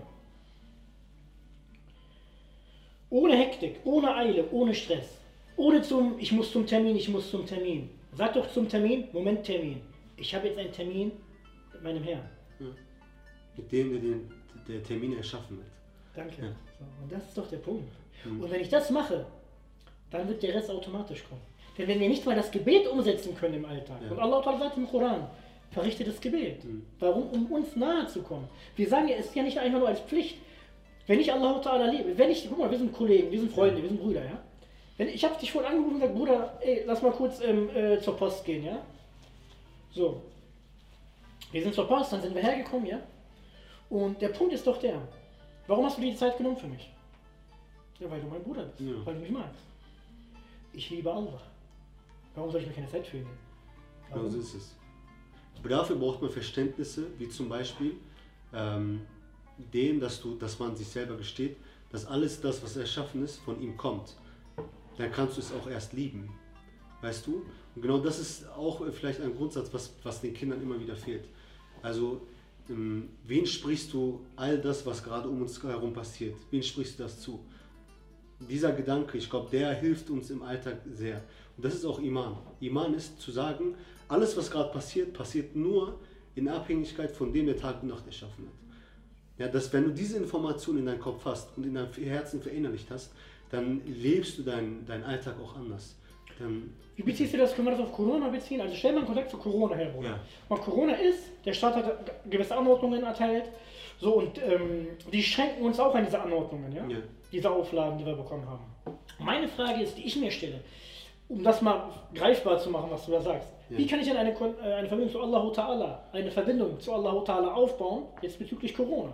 ohne 3.09 3.35
Hektik, 3.37 3.79
ohne 3.83 4.15
Eile, 4.15 4.49
ohne 4.51 4.73
Stress, 4.73 5.17
ohne 5.57 5.81
zum, 5.81 6.17
ich 6.19 6.31
muss 6.31 6.51
zum 6.51 6.65
Termin, 6.65 6.95
ich 6.95 7.09
muss 7.09 7.29
zum 7.29 7.45
Termin. 7.45 7.89
Sag 8.13 8.33
doch 8.33 8.49
zum 8.51 8.67
Termin, 8.67 9.07
Moment 9.13 9.43
Termin. 9.43 9.81
Ich 10.17 10.33
habe 10.33 10.47
jetzt 10.47 10.57
einen 10.59 10.71
Termin 10.71 11.11
mit 11.73 11.83
meinem 11.83 12.03
Herrn. 12.03 12.29
Mit 13.55 13.71
dem, 13.71 13.91
der 13.91 13.99
den 14.01 14.31
der 14.67 14.83
Termin 14.83 15.17
erschaffen 15.17 15.57
hat. 15.57 15.65
Danke. 16.15 16.41
Ja. 16.41 16.47
So, 16.77 16.85
und 17.03 17.11
das 17.11 17.27
ist 17.27 17.37
doch 17.37 17.49
der 17.49 17.57
Punkt. 17.57 17.91
Mhm. 18.25 18.41
Und 18.41 18.51
wenn 18.51 18.61
ich 18.61 18.69
das 18.69 18.89
mache, 18.91 19.25
dann 20.11 20.27
wird 20.27 20.43
der 20.43 20.55
Rest 20.55 20.69
automatisch 20.69 21.23
kommen. 21.27 21.41
Denn 21.77 21.87
wenn 21.87 21.99
wir 21.99 22.09
nicht 22.09 22.25
mal 22.25 22.35
das 22.35 22.51
Gebet 22.51 22.87
umsetzen 22.87 23.35
können 23.35 23.55
im 23.55 23.65
Alltag, 23.65 23.99
Ja. 24.03 24.11
und 24.11 24.19
Allah 24.19 24.43
sagt 24.59 24.77
im 24.77 24.87
Koran, 24.87 25.27
verrichte 25.71 26.03
das 26.03 26.19
Gebet. 26.19 26.63
Mhm. 26.63 26.85
Warum? 26.99 27.29
Um 27.29 27.51
uns 27.51 27.75
nahe 27.75 28.07
zu 28.07 28.21
kommen. 28.21 28.47
Wir 28.75 28.87
sagen 28.87 29.07
ja, 29.07 29.15
es 29.15 29.27
ist 29.27 29.35
ja 29.35 29.43
nicht 29.43 29.57
einfach 29.57 29.79
nur 29.79 29.87
als 29.87 29.99
Pflicht. 30.01 30.37
Wenn 31.07 31.19
ich 31.19 31.31
Allah 31.33 31.59
Ta'ala 31.59 31.89
liebe, 31.89 32.17
wenn 32.17 32.29
ich, 32.29 32.47
guck 32.47 32.59
mal, 32.59 32.69
wir 32.69 32.77
sind 32.77 32.93
Kollegen, 32.93 33.31
wir 33.31 33.39
sind 33.39 33.51
Freunde, 33.51 33.81
wir 33.81 33.89
sind 33.89 33.99
Brüder, 33.99 34.23
ja? 34.23 34.43
Wenn, 34.97 35.07
ich 35.07 35.23
habe 35.23 35.39
dich 35.39 35.51
vorhin 35.51 35.71
angerufen 35.71 35.95
und 35.95 36.01
gesagt, 36.01 36.17
Bruder, 36.17 36.57
ey, 36.61 36.83
lass 36.85 37.01
mal 37.01 37.11
kurz 37.11 37.41
ähm, 37.41 37.69
äh, 37.75 37.99
zur 37.99 38.15
Post 38.15 38.45
gehen, 38.45 38.63
ja? 38.65 38.83
So. 39.91 40.21
Wir 41.51 41.63
sind 41.63 41.73
zur 41.73 41.87
Post, 41.87 42.13
dann 42.13 42.21
sind 42.21 42.35
wir 42.35 42.43
hergekommen, 42.43 42.85
ja? 42.85 42.99
Und 43.89 44.21
der 44.21 44.29
Punkt 44.29 44.53
ist 44.53 44.67
doch 44.67 44.77
der, 44.77 45.01
warum 45.65 45.85
hast 45.85 45.97
du 45.97 46.01
dir 46.01 46.11
die 46.11 46.17
Zeit 46.17 46.37
genommen 46.37 46.57
für 46.57 46.67
mich? 46.67 46.91
Ja, 47.99 48.09
weil 48.11 48.21
du 48.21 48.27
mein 48.27 48.43
Bruder 48.43 48.63
bist, 48.65 48.81
Ja. 48.81 49.05
weil 49.05 49.15
du 49.15 49.21
mich 49.21 49.31
magst. 49.31 49.63
Ich 50.73 50.89
liebe 50.91 51.11
Allah. 51.11 51.41
Warum 52.35 52.51
soll 52.51 52.61
ich 52.61 52.67
mir 52.67 52.73
keine 52.73 52.87
Zeit 52.87 53.07
für 53.07 53.17
ihn 53.17 53.23
nehmen? 53.23 53.37
Warum? 54.11 54.29
so 54.29 54.39
ist 54.39 54.53
es. 54.53 54.75
Dafür 55.67 55.95
braucht 55.95 56.21
man 56.21 56.31
Verständnisse, 56.31 57.07
wie 57.17 57.29
zum 57.29 57.49
Beispiel 57.49 57.93
ähm, 58.53 59.01
dem, 59.73 59.99
dass, 59.99 60.21
du, 60.21 60.35
dass 60.35 60.57
man 60.59 60.75
sich 60.75 60.87
selber 60.87 61.15
gesteht, 61.15 61.57
dass 61.91 62.05
alles 62.05 62.39
das, 62.39 62.63
was 62.63 62.77
erschaffen 62.77 63.23
ist, 63.23 63.37
von 63.37 63.61
ihm 63.61 63.75
kommt. 63.75 64.15
Dann 64.97 65.11
kannst 65.11 65.37
du 65.37 65.41
es 65.41 65.51
auch 65.51 65.69
erst 65.69 65.93
lieben. 65.93 66.29
Weißt 67.01 67.25
du? 67.27 67.45
Und 67.75 67.81
genau 67.81 67.99
das 67.99 68.19
ist 68.19 68.47
auch 68.49 68.85
äh, 68.85 68.91
vielleicht 68.91 69.21
ein 69.21 69.35
Grundsatz, 69.35 69.69
was, 69.71 69.93
was 70.03 70.21
den 70.21 70.33
Kindern 70.33 70.61
immer 70.61 70.79
wieder 70.79 70.95
fehlt. 70.95 71.25
Also, 71.81 72.21
ähm, 72.69 73.09
wen 73.25 73.45
sprichst 73.45 73.93
du 73.93 74.21
all 74.35 74.59
das, 74.59 74.85
was 74.85 75.03
gerade 75.03 75.29
um 75.29 75.41
uns 75.41 75.61
herum 75.63 75.93
passiert? 75.93 76.35
Wen 76.51 76.61
sprichst 76.61 76.99
du 76.99 77.03
das 77.03 77.19
zu? 77.21 77.39
Dieser 78.39 78.71
Gedanke, 78.71 79.17
ich 79.17 79.29
glaube, 79.29 79.49
der 79.51 79.73
hilft 79.73 80.09
uns 80.09 80.29
im 80.29 80.41
Alltag 80.41 80.81
sehr. 80.93 81.23
Und 81.57 81.65
das 81.65 81.75
ist 81.75 81.85
auch 81.85 81.99
Iman. 81.99 82.37
Iman 82.59 82.93
ist 82.93 83.19
zu 83.19 83.31
sagen, 83.31 83.75
alles, 84.09 84.35
was 84.35 84.51
gerade 84.51 84.71
passiert, 84.71 85.13
passiert 85.13 85.55
nur 85.55 85.99
in 86.35 86.47
Abhängigkeit 86.47 87.11
von 87.11 87.31
dem, 87.31 87.45
der 87.45 87.57
Tag 87.57 87.81
und 87.81 87.89
Nacht 87.89 88.05
erschaffen 88.05 88.45
hat. 88.45 88.53
Ja, 89.37 89.47
dass 89.47 89.71
wenn 89.71 89.85
du 89.85 89.91
diese 89.91 90.17
Information 90.17 90.77
in 90.77 90.85
deinem 90.85 90.99
Kopf 90.99 91.23
hast 91.23 91.57
und 91.57 91.65
in 91.65 91.73
deinem 91.73 91.93
Herzen 91.93 92.41
verinnerlicht 92.41 92.91
hast, 92.91 93.13
dann 93.49 93.81
lebst 93.85 94.37
du 94.37 94.43
deinen 94.43 94.85
deinen 94.85 95.03
Alltag 95.03 95.35
auch 95.41 95.55
anders. 95.55 95.95
Dann, 96.37 96.73
Wie 96.95 97.03
beziehst 97.03 97.33
du 97.33 97.37
das? 97.37 97.53
Können 97.53 97.67
wir 97.67 97.71
das 97.71 97.81
auf 97.81 97.91
Corona 97.91 98.29
beziehen? 98.29 98.61
Also 98.61 98.75
stell 98.75 98.91
mal 98.91 98.99
einen 98.99 99.07
Kontakt 99.07 99.29
zu 99.29 99.37
Corona 99.37 99.75
her, 99.75 99.89
Bruder. 99.89 100.09
Ja. 100.09 100.19
Und 100.47 100.61
Corona 100.61 100.93
ist, 100.93 101.23
der 101.45 101.53
Staat 101.53 101.75
hat 101.75 102.29
gewisse 102.29 102.55
Anordnungen 102.55 103.03
erteilt. 103.03 103.45
So, 103.99 104.15
und 104.15 104.37
ähm, 104.41 104.87
die 105.11 105.21
schränken 105.21 105.63
uns 105.65 105.79
auch 105.79 105.93
an 105.93 106.05
diese 106.05 106.21
Anordnungen, 106.21 106.71
ja? 106.71 106.87
Ja. 106.87 106.97
Diese 107.31 107.51
Auflagen, 107.51 107.97
die 107.97 108.05
wir 108.05 108.15
bekommen 108.15 108.47
haben. 108.47 108.63
Meine 109.19 109.47
Frage 109.47 109.83
ist, 109.83 109.97
die 109.97 110.03
ich 110.03 110.15
mir 110.15 110.31
stelle, 110.31 110.61
um 111.29 111.43
das 111.43 111.61
mal 111.61 111.89
greifbar 112.13 112.59
zu 112.59 112.69
machen, 112.69 112.89
was 112.91 113.05
du 113.05 113.11
da 113.11 113.21
sagst. 113.21 113.47
Ja. 113.69 113.77
Wie 113.77 113.87
kann 113.87 113.99
ich 113.99 114.07
denn 114.07 114.17
eine, 114.17 114.31
äh, 114.31 114.73
eine 114.73 114.87
Verbindung 114.87 115.11
zu 115.13 115.21
Allah 115.21 115.43
Ta'ala, 115.51 115.99
eine 116.11 116.31
Verbindung 116.31 116.79
zu 116.79 116.91
Allah 116.93 117.11
Ta'ala 117.23 117.53
aufbauen, 117.53 118.07
jetzt 118.21 118.37
bezüglich 118.39 118.73
Corona? 118.75 119.13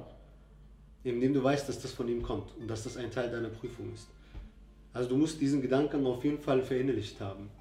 indem 1.03 1.35
du 1.35 1.43
weißt, 1.43 1.69
dass 1.69 1.79
das 1.79 1.91
von 1.91 2.07
ihm 2.07 2.23
kommt 2.23 2.57
und 2.57 2.67
dass 2.67 2.83
das 2.83 2.97
ein 2.97 3.11
Teil 3.11 3.29
deiner 3.29 3.49
Prüfung 3.49 3.93
ist. 3.93 4.07
Also 4.91 5.09
du 5.09 5.17
musst 5.17 5.39
diesen 5.39 5.61
Gedanken 5.61 6.03
auf 6.07 6.23
jeden 6.23 6.39
Fall 6.39 6.63
verinnerlicht 6.63 7.21
haben. 7.21 7.51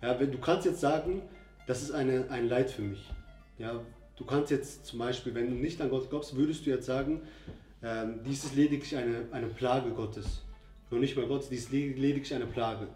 Ja, 0.00 0.20
wenn, 0.20 0.30
du 0.30 0.38
kannst 0.38 0.64
jetzt 0.64 0.78
sagen, 0.80 1.22
das 1.66 1.82
ist 1.82 1.90
eine, 1.90 2.30
ein 2.30 2.48
Leid 2.48 2.70
für 2.70 2.82
mich. 2.82 3.10
Ja, 3.58 3.80
du 4.16 4.24
kannst 4.24 4.52
jetzt 4.52 4.86
zum 4.86 5.00
Beispiel, 5.00 5.34
wenn 5.34 5.48
du 5.48 5.54
nicht 5.56 5.80
an 5.80 5.90
Gott 5.90 6.08
glaubst, 6.08 6.36
würdest 6.36 6.66
du 6.66 6.70
jetzt 6.70 6.86
sagen, 6.86 7.22
ähm, 7.82 8.20
dies 8.24 8.44
ist 8.44 8.54
lediglich 8.54 8.96
eine, 8.96 9.26
eine 9.32 9.48
Plage 9.48 9.90
Gottes. 9.90 10.42
Nur 10.88 11.00
nicht 11.00 11.16
mal 11.16 11.26
Gottes, 11.26 11.48
dies 11.48 11.64
ist 11.64 11.72
led- 11.72 11.98
lediglich 11.98 12.32
eine 12.32 12.46
Plage. 12.46 12.86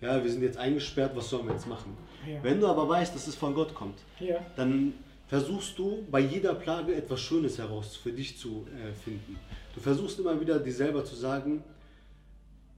Ja, 0.00 0.22
wir 0.22 0.30
sind 0.30 0.42
jetzt 0.42 0.58
eingesperrt, 0.58 1.14
was 1.16 1.28
sollen 1.28 1.46
wir 1.46 1.54
jetzt 1.54 1.66
machen? 1.66 1.96
Ja. 2.26 2.42
Wenn 2.42 2.60
du 2.60 2.66
aber 2.66 2.88
weißt, 2.88 3.14
dass 3.14 3.26
es 3.26 3.34
von 3.34 3.54
Gott 3.54 3.74
kommt, 3.74 3.98
Ja. 4.20 4.36
dann 4.56 4.94
versuchst 5.26 5.78
du 5.78 6.04
bei 6.10 6.20
jeder 6.20 6.54
Plage 6.54 6.94
etwas 6.94 7.20
Schönes 7.20 7.58
heraus 7.58 7.96
für 7.96 8.12
dich 8.12 8.38
zu 8.38 8.66
äh, 8.74 8.92
finden. 8.94 9.38
Du 9.74 9.80
versuchst 9.80 10.18
immer 10.18 10.40
wieder 10.40 10.58
dir 10.58 10.72
selber 10.72 11.04
zu 11.04 11.14
sagen, 11.16 11.62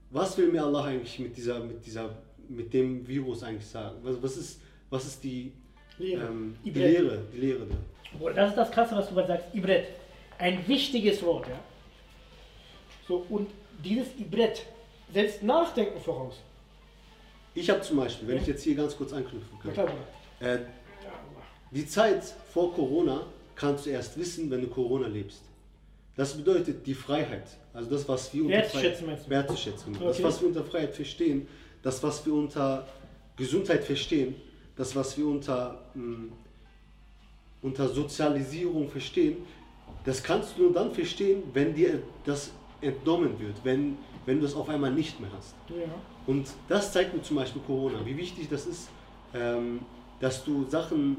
was 0.09 0.37
will 0.37 0.51
mir 0.51 0.63
Allah 0.63 0.85
eigentlich 0.85 1.17
mit 1.19 1.37
dieser, 1.37 1.59
mit 1.59 1.85
dieser, 1.85 2.09
mit 2.49 2.73
dem 2.73 3.07
Virus 3.07 3.43
eigentlich 3.43 3.67
sagen? 3.67 3.97
Was, 4.03 4.21
was 4.21 4.37
ist, 4.37 4.61
was 4.89 5.05
ist 5.05 5.23
die, 5.23 5.53
Lehre. 5.97 6.25
ähm, 6.27 6.55
die. 6.65 6.71
Lehre, 6.71 7.19
die 7.33 7.37
Lehre 7.37 7.67
da? 7.67 8.29
Das 8.33 8.49
ist 8.49 8.57
das 8.57 8.71
Krasse, 8.71 8.95
was 8.95 9.07
du 9.07 9.15
gerade 9.15 9.27
sagst. 9.29 9.45
Ibret. 9.55 9.85
Ein 10.37 10.67
wichtiges 10.67 11.21
Wort, 11.23 11.47
ja. 11.47 11.59
So, 13.07 13.25
und 13.29 13.49
dieses 13.83 14.07
Ibret 14.19 14.65
setzt 15.13 15.43
Nachdenken 15.43 15.99
voraus. 16.01 16.41
Ich 17.53 17.69
habe 17.69 17.81
zum 17.81 17.97
Beispiel, 17.97 18.27
wenn 18.27 18.37
ich 18.37 18.47
jetzt 18.47 18.63
hier 18.63 18.75
ganz 18.75 18.95
kurz 18.95 19.11
anknüpfen 19.13 19.59
kann, 19.59 19.87
äh, 20.39 20.59
die 21.71 21.85
Zeit 21.85 22.23
vor 22.53 22.73
Corona 22.73 23.25
kannst 23.55 23.85
du 23.85 23.89
erst 23.89 24.17
wissen, 24.17 24.49
wenn 24.49 24.61
du 24.61 24.67
Corona 24.67 25.07
lebst. 25.07 25.41
Das 26.15 26.33
bedeutet 26.35 26.85
die 26.85 26.93
Freiheit. 26.93 27.43
Also 27.73 27.89
das, 27.89 28.07
was 28.07 28.33
wir 28.33 28.43
unter 28.43 28.55
Wertschätzen, 28.57 28.81
Freiheit, 28.81 29.07
meinst 29.07 29.25
du? 29.25 29.29
Wertschätzen. 29.29 29.93
Das, 29.93 30.01
Okay. 30.15 30.23
was 30.23 30.41
wir 30.41 30.47
unter 30.49 30.63
Freiheit 30.63 30.95
verstehen, 30.95 31.47
das, 31.81 32.01
was 32.03 32.25
wir 32.25 32.33
unter 32.33 32.87
Gesundheit 33.37 33.83
verstehen, 33.83 34.35
das, 34.75 34.95
was 34.95 35.17
wir 35.17 35.25
unter, 35.27 35.81
mh, 35.93 36.31
unter 37.61 37.87
Sozialisierung 37.87 38.89
verstehen, 38.89 39.37
das 40.05 40.21
kannst 40.23 40.57
du 40.57 40.63
nur 40.63 40.73
dann 40.73 40.91
verstehen, 40.93 41.43
wenn 41.53 41.73
dir 41.73 42.01
das 42.25 42.51
entnommen 42.81 43.39
wird, 43.39 43.55
wenn, 43.63 43.97
wenn 44.25 44.39
du 44.39 44.45
es 44.45 44.55
auf 44.55 44.69
einmal 44.69 44.91
nicht 44.91 45.19
mehr 45.19 45.29
hast. 45.35 45.55
Ja. 45.69 45.91
Und 46.27 46.47
das 46.67 46.91
zeigt 46.91 47.13
mir 47.13 47.21
zum 47.21 47.37
Beispiel 47.37 47.61
Corona, 47.65 48.05
wie 48.05 48.17
wichtig 48.17 48.49
das 48.49 48.65
ist, 48.65 48.89
ähm, 49.33 49.81
dass 50.19 50.43
du 50.43 50.65
Sachen 50.69 51.17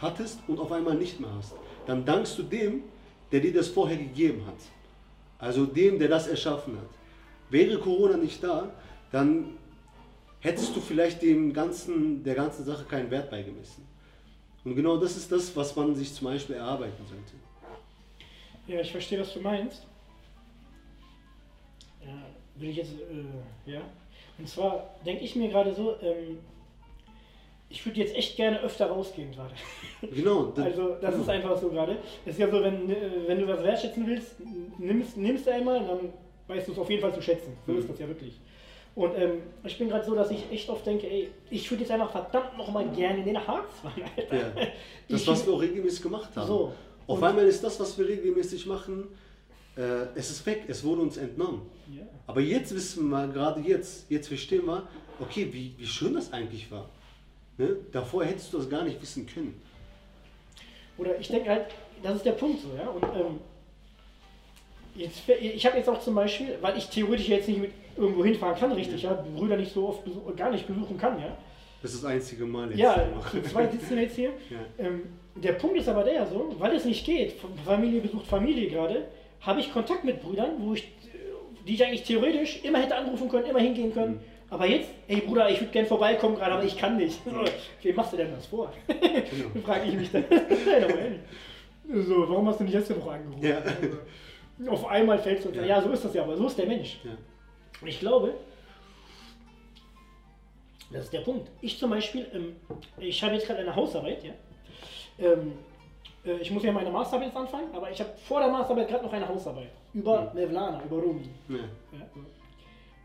hattest 0.00 0.40
und 0.48 0.58
auf 0.58 0.72
einmal 0.72 0.94
nicht 0.94 1.20
mehr 1.20 1.30
hast. 1.36 1.54
Dann 1.86 2.04
dankst 2.04 2.38
du 2.38 2.42
dem, 2.42 2.82
der 3.30 3.40
dir 3.40 3.52
das 3.52 3.68
vorher 3.68 3.96
gegeben 3.96 4.44
hat. 4.46 4.58
Also 5.38 5.66
dem, 5.66 5.98
der 5.98 6.08
das 6.08 6.28
erschaffen 6.28 6.76
hat. 6.76 6.90
Wäre 7.50 7.78
Corona 7.78 8.16
nicht 8.16 8.42
da, 8.42 8.70
dann 9.10 9.58
hättest 10.40 10.74
du 10.76 10.80
vielleicht 10.80 11.22
dem 11.22 11.52
ganzen, 11.52 12.22
der 12.24 12.34
ganzen 12.34 12.64
Sache 12.64 12.84
keinen 12.84 13.10
Wert 13.10 13.30
beigemessen. 13.30 13.86
Und 14.64 14.76
genau 14.76 14.96
das 14.96 15.16
ist 15.16 15.30
das, 15.32 15.54
was 15.56 15.74
man 15.74 15.94
sich 15.94 16.14
zum 16.14 16.26
Beispiel 16.26 16.56
erarbeiten 16.56 17.04
sollte. 17.08 17.34
Ja, 18.66 18.80
ich 18.80 18.92
verstehe, 18.92 19.20
was 19.20 19.34
du 19.34 19.40
meinst. 19.40 19.86
Will 22.62 22.70
ich 22.70 22.76
jetzt, 22.76 22.92
äh, 22.92 23.70
ja. 23.72 23.80
Und 24.38 24.48
zwar 24.48 24.94
denke 25.04 25.24
ich 25.24 25.34
mir 25.36 25.48
gerade 25.48 25.74
so, 25.74 25.96
ähm, 26.00 26.38
ich 27.68 27.84
würde 27.86 28.00
jetzt 28.00 28.14
echt 28.14 28.36
gerne 28.36 28.60
öfter 28.60 28.86
rausgehen 28.86 29.32
gerade. 29.32 29.54
Genau. 30.14 30.44
das- 30.56 30.64
Also 30.66 30.96
das 31.00 31.10
genau. 31.10 31.22
ist 31.22 31.28
einfach 31.28 31.56
so 31.60 31.68
gerade. 31.70 31.96
Es 32.24 32.34
ist 32.34 32.38
ja 32.40 32.50
so, 32.50 32.62
wenn, 32.62 32.88
äh, 32.90 32.96
wenn 33.26 33.38
du 33.40 33.46
was 33.48 33.62
wertschätzen 33.62 34.06
willst, 34.06 34.36
nimmst, 34.78 35.16
nimmst 35.16 35.46
du 35.46 35.52
einmal, 35.52 35.80
dann 35.84 36.12
weißt 36.48 36.68
du 36.68 36.72
es 36.72 36.78
auf 36.78 36.88
jeden 36.90 37.02
Fall 37.02 37.14
zu 37.14 37.22
schätzen. 37.22 37.56
So 37.66 37.72
Mhm. 37.72 37.78
ist 37.78 37.90
das 37.90 37.98
ja 37.98 38.06
wirklich. 38.08 38.38
Und 38.94 39.12
ähm, 39.18 39.42
ich 39.64 39.78
bin 39.78 39.88
gerade 39.88 40.04
so, 40.04 40.14
dass 40.14 40.30
ich 40.30 40.44
echt 40.52 40.68
oft 40.68 40.84
denke, 40.86 41.08
ey, 41.10 41.30
ich 41.50 41.68
würde 41.70 41.82
jetzt 41.82 41.90
einfach 41.90 42.10
verdammt 42.10 42.58
nochmal 42.58 42.86
gerne 42.90 43.20
in 43.20 43.24
den 43.24 43.46
Harz 43.46 43.80
fahren, 43.80 44.02
Alter. 44.16 44.36
Ja. 44.36 44.52
Das, 45.08 45.22
Ich- 45.22 45.26
was 45.28 45.46
wir 45.46 45.54
auch 45.54 45.60
regelmäßig 45.62 46.02
gemacht 46.02 46.30
haben. 46.36 46.46
So. 46.46 46.72
Auf 47.08 47.22
einmal 47.22 47.44
ist 47.46 47.64
das, 47.64 47.80
was 47.80 47.98
wir 47.98 48.06
regelmäßig 48.06 48.66
machen, 48.66 49.08
äh, 49.76 50.06
es 50.14 50.30
ist 50.30 50.44
weg, 50.46 50.64
es 50.68 50.84
wurde 50.84 51.02
uns 51.02 51.16
entnommen. 51.16 51.62
Ja. 51.90 52.02
Aber 52.26 52.40
jetzt 52.40 52.74
wissen 52.74 53.08
wir, 53.08 53.28
gerade 53.28 53.60
jetzt, 53.60 54.10
jetzt 54.10 54.28
verstehen 54.28 54.66
wir, 54.66 54.88
okay, 55.20 55.48
wie, 55.52 55.74
wie 55.78 55.86
schön 55.86 56.14
das 56.14 56.32
eigentlich 56.32 56.70
war. 56.70 56.88
Ne? 57.58 57.76
Davor 57.90 58.24
hättest 58.24 58.52
du 58.52 58.58
das 58.58 58.68
gar 58.68 58.84
nicht 58.84 59.00
wissen 59.00 59.26
können. 59.26 59.60
Oder 60.98 61.18
ich 61.18 61.28
denke 61.28 61.50
halt, 61.50 61.66
das 62.02 62.16
ist 62.16 62.26
der 62.26 62.32
Punkt 62.32 62.60
so, 62.60 62.68
ja. 62.76 62.88
Und 62.88 63.02
ähm, 63.04 63.40
jetzt, 64.94 65.28
ich 65.28 65.64
habe 65.66 65.78
jetzt 65.78 65.88
auch 65.88 66.00
zum 66.00 66.14
Beispiel, 66.14 66.56
weil 66.60 66.76
ich 66.76 66.88
theoretisch 66.88 67.28
jetzt 67.28 67.48
nicht 67.48 67.60
mit 67.60 67.72
irgendwo 67.96 68.24
hinfahren 68.24 68.58
kann, 68.58 68.72
richtig, 68.72 69.02
ja, 69.02 69.12
Brüder 69.12 69.56
nicht 69.56 69.72
so 69.72 69.88
oft 69.88 70.04
besuch, 70.04 70.34
gar 70.36 70.50
nicht 70.50 70.66
besuchen 70.66 70.98
kann, 70.98 71.20
ja. 71.20 71.36
Das 71.82 71.94
ist 71.94 72.04
das 72.04 72.10
einzige 72.10 72.44
Mal 72.46 72.70
jetzt. 72.70 72.78
Ja, 72.78 73.08
zu 73.30 73.42
zweit 73.42 73.72
sitzen 73.72 73.96
wir 73.96 74.02
jetzt 74.02 74.14
hier. 74.14 74.30
Ja. 74.50 74.58
Ähm, 74.78 75.02
der 75.34 75.52
Punkt 75.54 75.76
ist 75.76 75.88
aber 75.88 76.04
der 76.04 76.26
so, 76.26 76.54
weil 76.58 76.76
es 76.76 76.84
nicht 76.84 77.04
geht, 77.04 77.34
Familie 77.64 78.00
besucht 78.00 78.26
Familie 78.26 78.68
gerade, 78.68 79.08
habe 79.42 79.60
ich 79.60 79.72
Kontakt 79.72 80.04
mit 80.04 80.22
Brüdern, 80.22 80.52
wo 80.58 80.74
ich, 80.74 80.88
die 81.66 81.74
ich 81.74 81.84
eigentlich 81.84 82.04
theoretisch 82.04 82.62
immer 82.64 82.78
hätte 82.78 82.96
anrufen 82.96 83.28
können, 83.28 83.46
immer 83.46 83.60
hingehen 83.60 83.92
können. 83.92 84.14
Mhm. 84.14 84.20
Aber 84.50 84.66
jetzt, 84.66 84.90
ey 85.08 85.20
Bruder, 85.20 85.48
ich 85.48 85.60
würde 85.60 85.72
gern 85.72 85.86
vorbeikommen 85.86 86.36
gerade, 86.36 86.52
aber 86.52 86.64
ich 86.64 86.76
kann 86.76 86.96
nicht. 86.96 87.20
Wem 87.82 87.96
machst 87.96 88.12
du 88.12 88.16
denn 88.18 88.30
das 88.32 88.46
vor? 88.46 88.72
Genau. 88.86 89.48
frage 89.64 89.88
ich 89.88 89.94
mich 89.94 90.10
dann. 90.10 90.24
So, 91.94 92.28
warum 92.28 92.46
hast 92.46 92.60
du 92.60 92.64
nicht 92.64 92.74
letzte 92.74 92.96
Woche 93.02 93.10
angerufen? 93.10 93.44
Ja. 93.44 93.58
Also, 93.58 94.70
auf 94.70 94.86
einmal 94.86 95.18
fällst 95.18 95.44
du 95.44 95.48
und 95.48 95.56
Ja. 95.56 95.62
ja. 95.62 95.68
ja, 95.68 95.82
so 95.82 95.90
ist 95.90 96.04
das 96.04 96.14
ja, 96.14 96.22
aber 96.22 96.36
so 96.36 96.46
ist 96.46 96.56
der 96.56 96.66
Mensch. 96.66 97.00
Ja. 97.02 97.10
Und 97.80 97.88
ich 97.88 97.98
glaube, 97.98 98.34
das 100.92 101.04
ist 101.04 101.12
der 101.12 101.20
Punkt. 101.20 101.50
Ich 101.60 101.78
zum 101.78 101.90
Beispiel, 101.90 102.26
ähm, 102.32 102.56
ich 102.98 103.22
habe 103.22 103.34
jetzt 103.34 103.46
gerade 103.46 103.60
eine 103.60 103.74
Hausarbeit, 103.74 104.22
ja. 104.22 104.32
Ähm, 105.18 105.52
äh, 106.24 106.36
ich 106.40 106.50
muss 106.50 106.62
ja 106.62 106.72
meine 106.72 106.90
Masterarbeit 106.90 107.28
jetzt 107.28 107.36
anfangen, 107.36 107.68
aber 107.74 107.90
ich 107.90 108.00
habe 108.00 108.10
vor 108.28 108.40
der 108.40 108.48
Masterarbeit 108.50 108.88
gerade 108.88 109.04
noch 109.04 109.12
eine 109.12 109.28
Hausarbeit 109.28 109.70
über 109.94 110.30
Mhm. 110.32 110.40
Mevlana, 110.40 110.82
über 110.84 110.96
Rumi. 110.96 111.28
Ja. 111.48 111.56
Ja. 111.56 112.06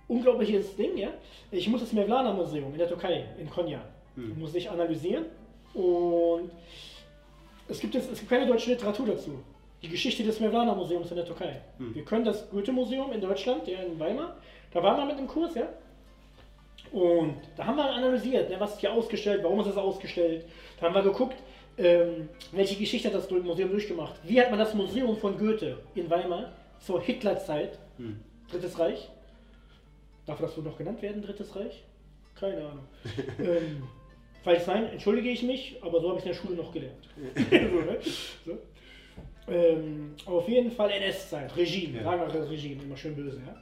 Unglaubliches 0.07 0.75
Ding, 0.75 0.97
ja. 0.97 1.09
Ich 1.51 1.67
muss 1.67 1.81
das 1.81 1.91
Mevlana 1.91 2.31
Museum 2.33 2.71
in 2.71 2.77
der 2.77 2.87
Türkei, 2.87 3.25
in 3.39 3.49
Konya, 3.49 3.81
Mhm. 4.15 4.39
muss 4.39 4.55
ich 4.55 4.69
analysieren 4.69 5.25
und 5.73 6.49
es 7.67 7.79
gibt, 7.79 7.93
jetzt, 7.93 8.11
es 8.11 8.19
gibt 8.19 8.29
keine 8.29 8.47
deutsche 8.47 8.69
Literatur 8.71 9.05
dazu. 9.07 9.39
Die 9.81 9.89
Geschichte 9.89 10.23
des 10.23 10.39
Mevlana 10.39 10.73
Museums 10.73 11.09
in 11.11 11.17
der 11.17 11.25
Türkei. 11.25 11.61
Mhm. 11.77 11.93
Wir 11.93 12.05
können 12.05 12.23
das 12.25 12.49
Goethe-Museum 12.49 13.11
in 13.11 13.21
Deutschland, 13.21 13.67
der 13.67 13.85
in 13.85 13.99
Weimar, 13.99 14.37
da 14.71 14.81
waren 14.81 14.97
wir 14.97 15.05
mit 15.05 15.17
einem 15.17 15.27
Kurs, 15.27 15.53
ja. 15.55 15.67
Und 16.91 17.35
da 17.57 17.65
haben 17.65 17.75
wir 17.75 17.83
analysiert, 17.89 18.49
ne, 18.49 18.55
was 18.59 18.73
ist 18.75 18.79
hier 18.79 18.93
ausgestellt, 18.93 19.43
warum 19.43 19.59
ist 19.59 19.67
es 19.67 19.75
ausgestellt. 19.77 20.45
Da 20.79 20.85
haben 20.87 20.95
wir 20.95 21.01
geguckt, 21.03 21.35
ähm, 21.77 22.29
welche 22.51 22.75
Geschichte 22.75 23.07
hat 23.07 23.15
das 23.15 23.29
Museum 23.29 23.69
durchgemacht. 23.69 24.19
Wie 24.23 24.39
hat 24.41 24.49
man 24.49 24.59
das 24.59 24.73
Museum 24.73 25.15
von 25.17 25.37
Goethe 25.37 25.77
in 25.95 26.09
Weimar 26.09 26.53
zur 26.79 27.01
Hitlerzeit, 27.01 27.79
Hm. 27.97 28.19
Drittes 28.49 28.77
Reich, 28.79 29.09
darf 30.25 30.39
das 30.39 30.55
so 30.55 30.61
noch 30.61 30.77
genannt 30.77 31.01
werden, 31.01 31.21
Drittes 31.21 31.55
Reich? 31.55 31.83
Keine 32.39 32.57
Ahnung. 32.57 32.87
ähm, 33.39 33.83
falls 34.43 34.67
nein, 34.67 34.85
entschuldige 34.91 35.29
ich 35.29 35.43
mich, 35.43 35.77
aber 35.81 35.99
so 35.99 36.09
habe 36.09 36.19
ich 36.19 36.25
in 36.25 36.31
der 36.31 36.37
Schule 36.37 36.55
noch 36.55 36.71
gelernt. 36.71 37.09
so, 37.35 37.51
ne? 37.51 37.99
so. 38.45 38.57
Ähm, 39.51 40.13
auf 40.25 40.47
jeden 40.47 40.71
Fall 40.71 40.91
NS-Zeit, 40.91 41.55
Regime, 41.55 42.01
Ja. 42.01 42.11
Regime, 42.13 42.83
immer 42.83 42.97
schön 42.97 43.15
böse, 43.15 43.41
ja. 43.45 43.55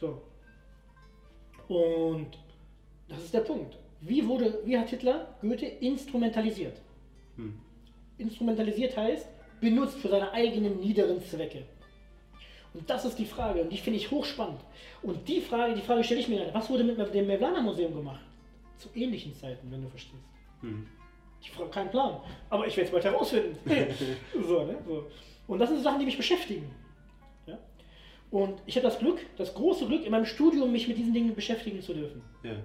So. 0.00 0.22
Und 1.68 2.38
das 3.08 3.24
ist 3.24 3.34
der 3.34 3.40
Punkt. 3.40 3.78
Wie, 4.00 4.26
wurde, 4.26 4.58
wie 4.64 4.76
hat 4.76 4.90
Hitler 4.90 5.34
Goethe 5.40 5.66
instrumentalisiert? 5.66 6.80
Hm. 7.36 7.58
Instrumentalisiert 8.18 8.96
heißt, 8.96 9.26
benutzt 9.60 9.98
für 9.98 10.08
seine 10.08 10.32
eigenen 10.32 10.80
niederen 10.80 11.22
Zwecke. 11.22 11.64
Und 12.74 12.88
das 12.88 13.04
ist 13.04 13.18
die 13.18 13.26
Frage, 13.26 13.62
und 13.62 13.70
die 13.70 13.76
finde 13.76 13.98
ich 13.98 14.10
hochspannend. 14.10 14.60
Und 15.02 15.28
die 15.28 15.40
Frage, 15.40 15.74
die 15.74 15.82
Frage 15.82 16.02
stelle 16.04 16.20
ich 16.20 16.28
mir 16.28 16.38
gerade, 16.38 16.54
was 16.54 16.70
wurde 16.70 16.84
mit 16.84 16.98
dem 17.14 17.26
Mevlana-Museum 17.26 17.94
gemacht? 17.94 18.20
Zu 18.78 18.88
ähnlichen 18.94 19.34
Zeiten, 19.34 19.70
wenn 19.70 19.82
du 19.82 19.88
verstehst. 19.88 20.24
Hm. 20.60 20.86
Ich 21.40 21.58
habe 21.58 21.68
keinen 21.70 21.90
Plan, 21.90 22.20
aber 22.50 22.66
ich 22.66 22.76
werde 22.76 22.86
es 22.86 22.92
bald 22.92 23.04
herausfinden. 23.04 23.58
so, 24.46 24.64
ne? 24.64 24.78
so. 24.86 25.06
Und 25.46 25.58
das 25.58 25.68
sind 25.68 25.82
Sachen, 25.82 25.98
die 25.98 26.06
mich 26.06 26.16
beschäftigen. 26.16 26.70
Ja? 27.46 27.58
Und 28.30 28.62
ich 28.64 28.76
habe 28.76 28.86
das 28.86 28.98
Glück, 28.98 29.18
das 29.36 29.52
große 29.52 29.86
Glück, 29.86 30.04
in 30.04 30.10
meinem 30.10 30.24
Studium 30.24 30.72
mich 30.72 30.88
mit 30.88 30.96
diesen 30.96 31.12
Dingen 31.12 31.34
beschäftigen 31.34 31.82
zu 31.82 31.94
dürfen. 31.94 32.22
Ja. 32.42 32.56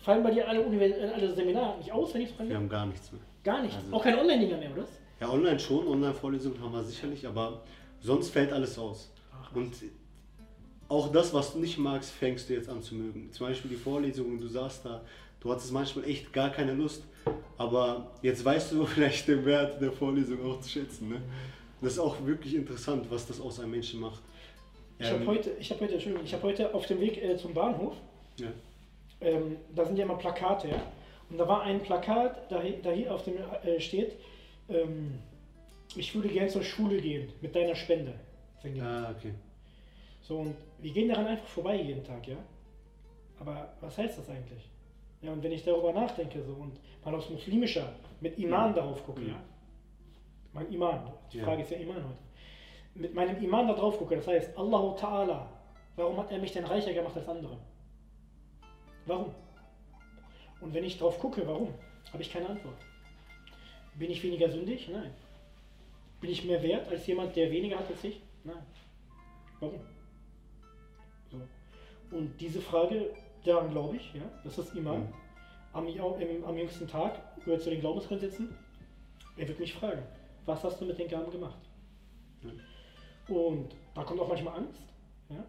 Fallen 0.00 0.22
bei 0.22 0.30
dir 0.30 0.48
alle, 0.48 0.60
Univers 0.62 0.92
äh, 0.96 1.10
alle 1.14 1.34
Seminare 1.34 1.78
nicht 1.78 1.92
aus, 1.92 2.14
wenn 2.14 2.22
ich 2.22 2.28
es 2.30 2.32
Wir 2.38 2.44
frage? 2.44 2.54
haben 2.56 2.68
gar 2.68 2.86
nichts 2.86 3.10
mehr. 3.12 3.20
Gar 3.44 3.62
nicht. 3.62 3.74
Also- 3.76 3.92
Auch 3.96 4.02
keine 4.02 4.18
Online-Dinger 4.20 4.56
mehr, 4.58 4.70
oder? 4.72 4.84
Ja, 5.20 5.30
online 5.30 5.58
schon, 5.58 5.86
Online-Vorlesungen 5.88 6.60
haben 6.62 6.72
wir 6.72 6.84
sicherlich, 6.84 7.26
aber 7.26 7.62
sonst 8.00 8.30
fällt 8.30 8.52
alles 8.52 8.78
aus. 8.78 9.10
Ach, 9.32 9.54
Und 9.56 9.72
auch 10.88 11.10
das, 11.12 11.34
was 11.34 11.52
du 11.52 11.58
nicht 11.58 11.76
magst, 11.78 12.12
fängst 12.12 12.48
du 12.48 12.54
jetzt 12.54 12.68
an 12.68 12.80
zu 12.82 12.94
mögen. 12.94 13.30
Zum 13.32 13.46
Beispiel 13.48 13.70
die 13.70 13.76
Vorlesungen, 13.76 14.38
du 14.38 14.46
saßt 14.48 14.84
da, 14.86 15.02
du 15.40 15.50
hattest 15.52 15.72
manchmal 15.72 16.04
echt 16.06 16.32
gar 16.32 16.50
keine 16.50 16.72
Lust, 16.72 17.02
aber 17.58 18.12
jetzt 18.22 18.44
weißt 18.44 18.72
du 18.72 18.86
vielleicht 18.86 19.26
den 19.28 19.44
Wert 19.44 19.80
der 19.82 19.92
Vorlesung 19.92 20.44
auch 20.46 20.60
zu 20.60 20.68
schätzen. 20.70 21.08
Ne? 21.08 21.20
Das 21.82 21.94
ist 21.94 21.98
auch 21.98 22.16
wirklich 22.24 22.54
interessant, 22.54 23.06
was 23.10 23.26
das 23.26 23.40
aus 23.40 23.58
einem 23.60 23.72
Menschen 23.72 24.00
macht. 24.00 24.22
Ich 25.00 25.06
habe 25.10 25.20
Ähm, 25.20 25.26
heute, 25.26 25.50
ich 25.58 25.70
habe 25.70 25.80
heute, 25.82 25.94
Entschuldigung, 25.94 26.24
ich 26.24 26.32
habe 26.34 26.42
heute 26.44 26.74
auf 26.74 26.86
dem 26.86 27.00
Weg 27.00 27.22
äh, 27.22 27.36
zum 27.36 27.52
Bahnhof, 27.54 27.94
Ja. 28.38 28.48
Ähm, 29.20 29.56
da 29.74 29.84
sind 29.84 29.96
ja 29.96 30.04
immer 30.04 30.16
Plakate, 30.16 30.68
ja. 30.68 30.82
Und 31.30 31.38
da 31.38 31.46
war 31.46 31.62
ein 31.62 31.80
Plakat, 31.82 32.50
da, 32.50 32.62
da 32.82 32.90
hier 32.90 33.14
auf 33.14 33.22
dem 33.24 33.34
äh, 33.62 33.80
steht, 33.80 34.16
ähm, 34.68 35.18
ich 35.96 36.14
würde 36.14 36.28
gern 36.28 36.48
zur 36.48 36.62
Schule 36.62 37.00
gehen 37.00 37.32
mit 37.40 37.54
deiner 37.54 37.74
Spende. 37.74 38.14
Ah, 38.82 39.10
okay. 39.16 39.34
So, 40.22 40.38
und 40.38 40.56
wir 40.78 40.92
gehen 40.92 41.08
daran 41.08 41.26
einfach 41.26 41.46
vorbei 41.46 41.76
jeden 41.76 42.02
Tag, 42.04 42.26
ja. 42.28 42.36
Aber 43.40 43.72
was 43.80 43.96
heißt 43.98 44.18
das 44.18 44.28
eigentlich? 44.30 44.68
Ja, 45.22 45.32
und 45.32 45.42
wenn 45.42 45.52
ich 45.52 45.64
darüber 45.64 45.92
nachdenke 45.92 46.42
so 46.42 46.52
und 46.52 46.78
mal 47.04 47.14
aus 47.14 47.28
muslimischer, 47.30 47.92
mit 48.20 48.38
Iman 48.38 48.70
Mhm. 48.70 48.74
darauf 48.74 49.04
gucke, 49.04 49.20
Mhm. 49.20 49.28
ja. 49.28 49.40
Mein 50.52 50.72
Iman, 50.72 51.12
die 51.32 51.38
Ja. 51.38 51.44
Frage 51.44 51.62
ist 51.62 51.70
ja 51.70 51.78
Iman 51.78 51.96
heute. 51.96 52.18
Mit 52.94 53.14
meinem 53.14 53.42
Iman 53.42 53.68
da 53.68 53.74
drauf 53.74 53.98
gucke, 53.98 54.16
das 54.16 54.26
heißt, 54.26 54.56
Allahu 54.58 54.96
Ta'ala, 54.96 55.46
warum 55.96 56.16
hat 56.18 56.30
er 56.32 56.38
mich 56.38 56.52
denn 56.52 56.64
reicher 56.64 56.92
gemacht 56.92 57.16
als 57.16 57.28
andere? 57.28 57.56
Warum? 59.08 59.34
Und 60.60 60.74
wenn 60.74 60.84
ich 60.84 60.98
drauf 60.98 61.18
gucke, 61.18 61.46
warum, 61.46 61.72
habe 62.12 62.22
ich 62.22 62.30
keine 62.30 62.50
Antwort. 62.50 62.76
Bin 63.94 64.10
ich 64.10 64.22
weniger 64.22 64.50
sündig? 64.50 64.88
Nein. 64.88 65.12
Bin 66.20 66.30
ich 66.30 66.44
mehr 66.44 66.62
wert 66.62 66.88
als 66.88 67.06
jemand, 67.06 67.34
der 67.34 67.50
weniger 67.50 67.78
hat 67.78 67.88
als 67.88 68.04
ich? 68.04 68.20
Nein. 68.44 68.62
Warum? 69.60 69.80
So. 71.30 71.40
Und 72.16 72.38
diese 72.38 72.60
Frage, 72.60 73.14
daran 73.44 73.70
glaube 73.70 73.96
ich, 73.96 74.12
ja, 74.14 74.22
das 74.44 74.58
ist 74.58 74.74
Iman. 74.74 75.00
Mhm. 75.00 75.14
Am, 75.72 75.86
im, 75.86 76.44
am 76.44 76.56
jüngsten 76.56 76.86
Tag 76.86 77.44
gehört 77.44 77.62
zu 77.62 77.70
den 77.70 77.80
Glaubensgrundsätzen. 77.80 78.54
Er 79.36 79.48
wird 79.48 79.58
mich 79.58 79.72
fragen, 79.72 80.02
was 80.44 80.62
hast 80.64 80.80
du 80.80 80.84
mit 80.84 80.98
den 80.98 81.08
Gaben 81.08 81.30
gemacht? 81.30 81.58
Ja. 82.42 83.34
Und 83.34 83.74
da 83.94 84.02
kommt 84.04 84.20
auch 84.20 84.28
manchmal 84.28 84.58
Angst. 84.58 84.82
Ja? 85.30 85.44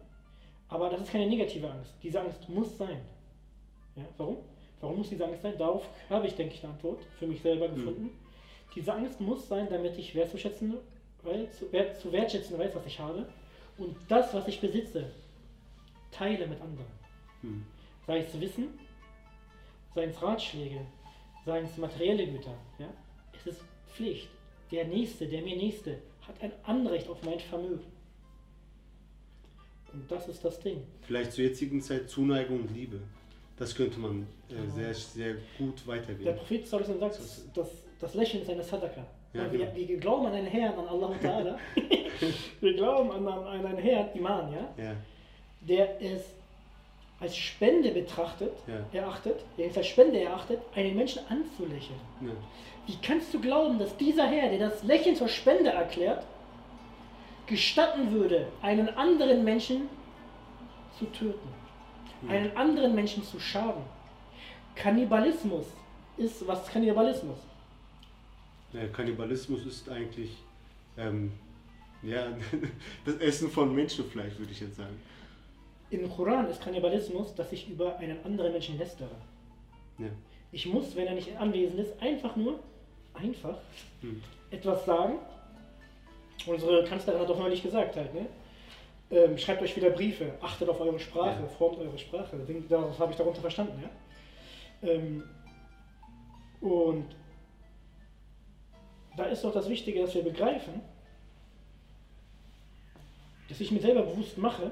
Aber 0.68 0.88
das 0.88 1.02
ist 1.02 1.12
keine 1.12 1.26
negative 1.26 1.70
Angst. 1.70 1.94
Diese 2.02 2.20
Angst 2.20 2.48
muss 2.48 2.78
sein. 2.78 3.00
Ja? 3.96 4.04
Warum? 4.16 4.38
Warum 4.80 4.98
muss 4.98 5.10
diese 5.10 5.26
Angst 5.26 5.42
sein? 5.42 5.58
Darauf 5.58 5.86
habe 6.08 6.26
ich, 6.26 6.34
denke 6.34 6.54
ich, 6.54 6.64
eine 6.64 6.72
Antwort 6.72 7.02
für 7.18 7.26
mich 7.26 7.42
selber 7.42 7.68
gefunden. 7.68 8.10
Diese 8.74 8.92
Angst 8.92 9.20
muss 9.20 9.48
sein, 9.48 9.68
damit 9.68 9.98
ich 9.98 10.14
wertzuschätzen, 10.14 10.74
weil, 11.22 11.50
zu, 11.50 11.70
wert, 11.72 12.00
zu 12.00 12.10
wertschätzen 12.12 12.58
weiß, 12.58 12.74
was 12.74 12.86
ich 12.86 12.98
habe. 12.98 13.26
Und 13.76 13.96
das, 14.08 14.32
was 14.32 14.48
ich 14.48 14.60
besitze, 14.60 15.10
teile 16.10 16.46
mit 16.46 16.60
anderen. 16.60 16.86
Hm. 17.42 17.64
Sei 18.06 18.18
es 18.18 18.40
Wissen, 18.40 18.68
seien 19.94 20.10
es 20.10 20.22
Ratschläge, 20.22 20.80
seien 21.44 21.64
es 21.64 21.76
materielle 21.76 22.26
Güter. 22.26 22.54
Ja? 22.78 22.88
Es 23.34 23.46
ist 23.46 23.64
Pflicht. 23.88 24.28
Der 24.70 24.86
Nächste, 24.86 25.26
der 25.26 25.42
mir 25.42 25.56
Nächste, 25.56 25.98
hat 26.26 26.40
ein 26.42 26.52
Anrecht 26.62 27.08
auf 27.08 27.22
mein 27.24 27.40
Vermögen. 27.40 27.84
Und 29.92 30.10
das 30.10 30.28
ist 30.28 30.44
das 30.44 30.60
Ding. 30.60 30.84
Vielleicht 31.02 31.32
zur 31.32 31.44
jetzigen 31.44 31.80
Zeit 31.80 32.08
Zuneigung 32.08 32.60
und 32.60 32.74
Liebe. 32.74 33.00
Das 33.60 33.74
könnte 33.74 34.00
man 34.00 34.26
äh, 34.48 34.54
sehr, 34.74 34.94
sehr 34.94 35.34
gut 35.58 35.86
Der 35.86 35.94
weitergeben. 35.94 36.34
Prophet 36.36 36.66
sallallahu 36.66 36.98
sagt, 36.98 37.20
das, 37.54 37.68
das 38.00 38.14
Lächeln 38.14 38.42
ist 38.42 38.50
eine 38.50 38.64
Sadaka. 38.64 39.02
Ja, 39.34 39.52
wir, 39.52 39.66
genau. 39.66 39.88
wir 39.88 39.96
glauben 39.98 40.26
an 40.26 40.32
einen 40.32 40.46
Herrn, 40.46 40.78
an 40.78 40.88
Allah 40.88 41.12
Ta'ala. 41.22 41.56
wir 42.60 42.74
glauben 42.74 43.10
an, 43.12 43.28
an 43.28 43.66
einen 43.66 43.76
Herrn, 43.78 44.08
Iman, 44.14 44.50
ja? 44.50 44.82
Ja, 44.82 44.92
der 45.60 46.00
es 46.00 46.22
als 47.20 47.36
Spende 47.36 47.90
betrachtet, 47.90 48.52
Ja. 48.66 48.98
erachtet, 48.98 49.40
der 49.58 49.66
es 49.66 49.76
als 49.76 49.88
Spende 49.88 50.18
erachtet, 50.20 50.58
einen 50.74 50.96
Menschen 50.96 51.20
anzulächeln. 51.28 52.00
ja. 52.22 52.32
Wie 52.86 52.96
kannst 53.02 53.32
du 53.34 53.40
glauben, 53.40 53.78
dass 53.78 53.94
dieser 53.98 54.26
Herr, 54.26 54.48
der 54.48 54.70
das 54.70 54.82
Lächeln 54.82 55.14
zur 55.14 55.28
Spende 55.28 55.68
erklärt, 55.70 56.24
gestatten 57.46 58.10
würde, 58.10 58.46
einen 58.62 58.88
anderen 58.88 59.44
Menschen 59.44 59.82
zu 60.98 61.04
töten, 61.12 61.48
einen 62.28 62.56
anderen 62.56 62.94
Menschen 62.94 63.22
zu 63.22 63.38
schaden? 63.40 63.82
Kannibalismus 64.74 65.66
ist, 66.16 66.46
was 66.46 66.62
ist 66.62 66.72
Kannibalismus? 66.72 67.38
Ja, 68.72 68.86
Kannibalismus 68.88 69.66
ist 69.66 69.88
eigentlich 69.88 70.36
ähm, 70.96 71.32
ja, 72.02 72.28
das 73.04 73.16
Essen 73.16 73.50
von 73.50 73.74
Menschenfleisch, 73.74 74.38
würde 74.38 74.52
ich 74.52 74.60
jetzt 74.60 74.76
sagen. 74.76 75.00
Im 75.90 76.08
Koran 76.08 76.48
ist 76.48 76.62
Kannibalismus, 76.62 77.34
dass 77.34 77.50
ich 77.52 77.68
über 77.68 77.96
einen 77.98 78.24
anderen 78.24 78.52
Menschen 78.52 78.78
lästere. 78.78 79.10
Ja. 79.98 80.06
Ich 80.52 80.66
muss, 80.66 80.94
wenn 80.94 81.06
er 81.06 81.14
nicht 81.14 81.36
anwesend 81.36 81.80
ist, 81.80 82.00
einfach 82.00 82.36
nur, 82.36 82.60
einfach 83.14 83.58
Hm. 84.00 84.22
etwas 84.50 84.84
sagen. 84.86 85.18
Unsere 86.46 86.84
Kanzlerin 86.84 87.20
hat 87.20 87.28
doch 87.28 87.38
neulich 87.38 87.62
gesagt 87.62 87.96
halt, 87.96 88.14
ne? 88.14 88.26
Ähm, 89.12 89.36
schreibt 89.38 89.60
euch 89.62 89.74
wieder 89.74 89.90
Briefe, 89.90 90.34
achtet 90.40 90.68
auf 90.68 90.80
eure 90.80 90.98
Sprache, 91.00 91.40
Ja. 91.42 91.48
formt 91.48 91.78
eure 91.78 91.98
Sprache. 91.98 92.38
Das 92.68 92.98
habe 92.98 93.10
ich 93.10 93.18
darunter 93.18 93.40
verstanden, 93.40 93.82
ja? 93.82 94.88
Ähm, 94.88 95.24
und 96.60 97.06
da 99.16 99.24
ist 99.24 99.42
doch 99.42 99.52
das 99.52 99.68
Wichtige, 99.68 100.02
dass 100.02 100.14
wir 100.14 100.22
begreifen, 100.22 100.80
dass 103.48 103.60
ich 103.60 103.72
mir 103.72 103.80
selber 103.80 104.02
bewusst 104.02 104.38
mache, 104.38 104.70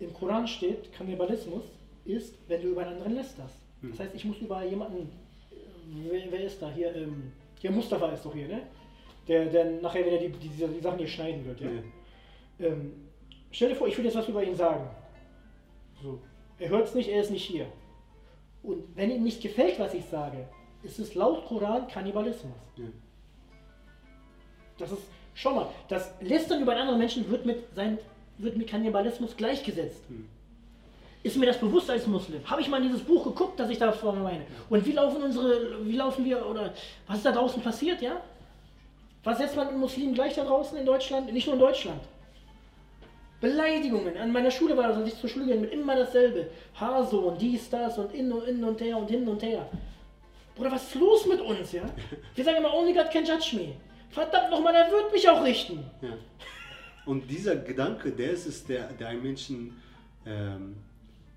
im 0.00 0.12
Koran 0.12 0.46
steht, 0.46 0.92
Kannibalismus 0.92 1.62
ist, 2.04 2.34
wenn 2.46 2.60
du 2.60 2.68
über 2.68 2.82
einen 2.82 2.96
anderen 2.96 3.14
lästerst. 3.14 3.56
Hm. 3.80 3.90
Das 3.92 4.00
heißt, 4.00 4.14
ich 4.14 4.24
muss 4.26 4.36
über 4.38 4.62
jemanden, 4.64 5.08
äh, 5.50 6.10
wer, 6.10 6.32
wer 6.32 6.44
ist 6.44 6.60
da 6.60 6.70
hier, 6.70 6.94
ähm, 6.94 7.32
hier 7.58 7.70
Mustafa 7.70 8.10
ist 8.12 8.24
doch 8.26 8.34
hier, 8.34 8.48
ne? 8.48 8.62
Der, 9.26 9.46
der 9.46 9.80
nachher 9.80 10.04
wieder 10.04 10.18
die, 10.18 10.28
die, 10.28 10.48
die, 10.48 10.66
die 10.66 10.80
Sachen 10.80 10.98
hier 10.98 11.08
schneiden 11.08 11.46
wird, 11.46 11.60
ja? 11.60 11.70
Ja. 11.70 11.82
Ähm, 12.60 13.08
stell 13.50 13.70
dir 13.70 13.76
vor, 13.76 13.88
ich 13.88 13.96
will 13.96 14.04
jetzt 14.04 14.16
was 14.16 14.28
über 14.28 14.42
ihn 14.42 14.54
sagen. 14.54 14.88
So. 16.02 16.20
Er 16.58 16.68
hört 16.68 16.88
es 16.88 16.94
nicht, 16.94 17.08
er 17.08 17.20
ist 17.20 17.30
nicht 17.30 17.44
hier. 17.44 17.66
Und 18.62 18.84
wenn 18.96 19.10
ihm 19.10 19.22
nicht 19.22 19.42
gefällt, 19.42 19.78
was 19.78 19.94
ich 19.94 20.04
sage, 20.04 20.48
ist 20.82 20.98
es 20.98 21.14
laut 21.14 21.44
Koran 21.46 21.88
Kannibalismus. 21.88 22.54
Ja. 22.76 22.84
Das 24.78 24.92
ist, 24.92 25.02
schau 25.34 25.54
mal, 25.54 25.68
das 25.88 26.12
Lästern 26.20 26.62
über 26.62 26.72
einen 26.72 26.82
anderen 26.82 26.98
Menschen 26.98 27.28
wird 27.30 27.46
mit, 27.46 27.74
sein, 27.74 27.98
wird 28.38 28.56
mit 28.56 28.68
Kannibalismus 28.68 29.36
gleichgesetzt. 29.36 30.02
Hm. 30.08 30.28
Ist 31.22 31.36
mir 31.38 31.46
das 31.46 31.58
bewusst 31.58 31.88
als 31.88 32.06
Muslim? 32.06 32.42
Habe 32.44 32.60
ich 32.60 32.68
mal 32.68 32.82
in 32.82 32.88
dieses 32.88 33.02
Buch 33.02 33.24
geguckt, 33.24 33.58
das 33.58 33.70
ich 33.70 33.78
davon 33.78 34.22
meine? 34.22 34.44
Und 34.68 34.84
wie 34.84 34.92
laufen 34.92 35.22
unsere, 35.22 35.86
wie 35.86 35.96
laufen 35.96 36.24
wir, 36.24 36.46
oder 36.46 36.74
was 37.06 37.16
ist 37.16 37.26
da 37.26 37.32
draußen 37.32 37.62
passiert, 37.62 38.02
ja? 38.02 38.20
Was 39.22 39.38
setzt 39.38 39.56
man 39.56 39.68
mit 39.68 39.78
Muslimen 39.78 40.12
gleich 40.12 40.34
da 40.34 40.44
draußen 40.44 40.76
in 40.76 40.84
Deutschland? 40.84 41.32
Nicht 41.32 41.46
nur 41.46 41.54
in 41.54 41.60
Deutschland. 41.60 42.02
Beleidigungen. 43.44 44.16
An 44.16 44.32
meiner 44.32 44.50
Schule 44.50 44.74
war 44.76 44.88
das, 44.88 44.96
als 44.96 45.08
ich 45.08 45.20
zur 45.20 45.28
Schule 45.28 45.46
ging, 45.46 45.60
mit 45.60 45.72
immer 45.72 45.94
dasselbe. 45.96 46.48
Haso 46.80 47.18
und 47.28 47.40
dies, 47.40 47.68
das 47.68 47.98
und 47.98 48.12
in 48.14 48.32
und, 48.32 48.48
in 48.48 48.64
und 48.64 48.80
her 48.80 48.96
und 48.96 49.10
hin 49.10 49.28
und 49.28 49.42
her. 49.42 49.68
Bruder, 50.56 50.72
was 50.72 50.84
ist 50.84 50.94
los 50.94 51.26
mit 51.26 51.40
uns, 51.40 51.72
ja? 51.72 51.84
Wir 52.34 52.44
sagen 52.44 52.56
immer, 52.58 52.72
only 52.72 52.92
God 52.94 53.10
can 53.10 53.24
judge 53.24 53.56
me. 53.56 53.74
Verdammt 54.10 54.50
nochmal, 54.50 54.74
er 54.74 54.90
wird 54.90 55.12
mich 55.12 55.28
auch 55.28 55.42
richten. 55.44 55.84
Ja. 56.00 56.16
Und 57.04 57.30
dieser 57.30 57.56
Gedanke, 57.56 58.12
der 58.12 58.30
ist 58.30 58.46
es, 58.46 58.64
der, 58.64 58.84
der 58.94 59.08
einen 59.08 59.22
Menschen, 59.22 59.76
ähm, 60.24 60.76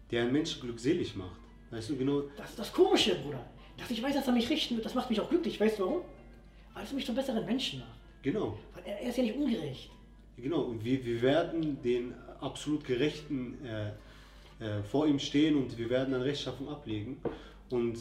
der 0.10 0.22
einen 0.22 0.32
Menschen 0.32 0.62
glückselig 0.62 1.16
macht. 1.16 1.42
Weißt 1.72 1.90
du, 1.90 1.98
genau, 1.98 2.22
Das 2.38 2.52
ist 2.52 2.60
das 2.60 2.72
Komische, 2.72 3.16
Bruder. 3.16 3.44
Dass 3.78 3.92
ich 3.92 4.02
weiß, 4.02 4.16
dass 4.16 4.28
er 4.28 4.34
mich 4.34 4.50
richten 4.50 4.76
wird, 4.76 4.86
das 4.86 4.96
macht 4.96 5.10
mich 5.10 5.20
auch 5.20 5.30
glücklich. 5.30 5.60
Weißt 5.60 5.78
du 5.78 5.84
warum? 5.84 6.02
Weil 6.74 6.84
es 6.86 6.94
mich 6.94 7.06
zum 7.06 7.16
besseren 7.16 7.46
Menschen 7.46 7.80
macht. 7.80 8.00
genau, 8.24 8.58
Weil 8.76 8.84
er, 8.86 9.02
er 9.02 9.10
ist 9.10 9.18
ja 9.18 9.24
nicht 9.24 9.36
ungerecht. 9.36 9.90
Genau. 10.42 10.62
Und 10.62 10.84
wir, 10.84 11.04
wir 11.06 11.22
werden 11.22 11.82
den 11.82 12.14
absolut 12.40 12.84
Gerechten 12.84 13.58
äh, 13.66 13.90
äh, 14.60 14.84
vor 14.84 15.08
ihm 15.08 15.20
stehen 15.20 15.56
und 15.56 15.78
wir 15.78 15.90
werden 15.90 16.14
dann 16.14 16.22
Rechtschaffung 16.22 16.70
ablegen. 16.70 17.18
Und 17.70 17.98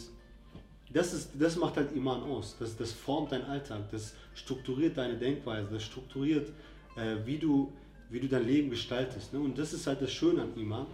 das, 0.92 1.12
ist, 1.12 1.30
das 1.38 1.56
macht 1.56 1.76
halt 1.76 1.94
Iman 1.94 2.22
aus. 2.22 2.56
Das, 2.58 2.76
das 2.76 2.92
formt 2.92 3.32
deinen 3.32 3.44
Alltag, 3.44 3.90
das 3.90 4.14
strukturiert 4.34 4.96
deine 4.96 5.16
Denkweise, 5.16 5.68
das 5.72 5.82
strukturiert, 5.82 6.50
äh, 6.96 7.16
wie, 7.24 7.38
du, 7.38 7.72
wie 8.10 8.20
du 8.20 8.28
dein 8.28 8.46
Leben 8.46 8.70
gestaltest. 8.70 9.32
Ne? 9.32 9.40
Und 9.40 9.58
das 9.58 9.72
ist 9.72 9.86
halt 9.86 10.00
das 10.00 10.12
Schöne 10.12 10.42
an 10.42 10.56
Iman. 10.56 10.86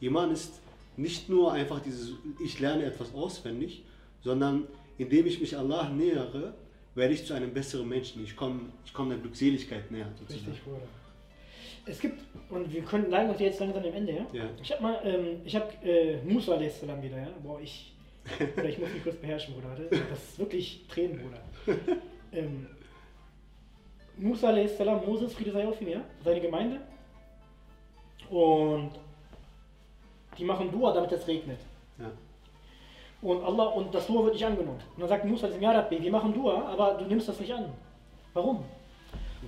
Iman 0.00 0.30
ist 0.30 0.54
nicht 0.96 1.28
nur 1.28 1.52
einfach 1.52 1.80
dieses, 1.80 2.12
ich 2.42 2.58
lerne 2.60 2.84
etwas 2.84 3.12
auswendig, 3.14 3.84
sondern 4.22 4.66
indem 4.98 5.26
ich 5.26 5.40
mich 5.40 5.56
Allah 5.56 5.88
nähere, 5.88 6.54
werde 6.94 7.14
ich 7.14 7.24
zu 7.24 7.34
einem 7.34 7.52
besseren 7.52 7.88
Menschen. 7.88 8.24
Ich 8.24 8.36
komme 8.36 8.60
ich 8.84 8.92
komm 8.92 9.08
der 9.08 9.18
Glückseligkeit 9.18 9.90
näher. 9.90 10.08
Sozusagen. 10.18 10.46
Richtig, 10.46 10.64
Bruder. 10.64 10.82
Es 11.86 11.98
gibt, 11.98 12.20
und 12.50 12.72
wir 12.72 12.82
können 12.82 13.12
uns 13.12 13.40
jetzt 13.40 13.60
langsam 13.60 13.82
dem 13.82 13.94
Ende, 13.94 14.12
ja? 14.12 14.26
Ja. 14.32 14.50
Ich 14.62 14.70
habe 14.72 14.82
mal, 14.82 15.00
ähm, 15.04 15.40
ich 15.44 15.56
habe 15.56 15.72
äh, 15.82 16.22
Musa 16.22 16.54
a.s. 16.54 16.82
wieder, 16.82 17.18
ja? 17.18 17.28
Boah, 17.42 17.60
ich, 17.60 17.92
oder 18.56 18.68
ich 18.68 18.78
muss 18.78 18.92
mich 18.92 19.02
kurz 19.02 19.16
beherrschen, 19.16 19.54
Bruder. 19.54 19.76
Das 19.88 20.22
ist 20.22 20.38
wirklich 20.38 20.84
Tränen, 20.88 21.18
Bruder. 21.18 21.80
ähm, 22.32 22.66
Musa 24.18 24.50
a.s., 24.50 24.78
Moses, 25.06 25.32
Friede 25.32 25.52
sei 25.52 25.66
auf 25.66 25.80
ihm, 25.80 25.88
ja? 25.88 26.04
Seine 26.22 26.40
Gemeinde. 26.40 26.80
Und 28.28 28.92
die 30.38 30.44
machen 30.44 30.70
Dua, 30.70 30.92
damit 30.92 31.10
es 31.12 31.26
regnet. 31.26 31.58
Ja. 33.22 33.28
Und 33.28 33.44
Allah, 33.44 33.64
und 33.64 33.94
das 33.94 34.06
Dua 34.06 34.24
wird 34.24 34.34
nicht 34.34 34.44
angenommen. 34.44 34.80
Und 34.94 35.00
dann 35.00 35.08
sagt 35.08 35.24
Musa, 35.24 35.48
ja 35.48 35.72
Rabbi, 35.72 36.02
wir 36.02 36.10
machen 36.10 36.32
Dua, 36.32 36.66
aber 36.68 36.94
du 36.94 37.04
nimmst 37.04 37.28
das 37.28 37.38
nicht 37.40 37.52
an. 37.52 37.72
Warum? 38.32 38.64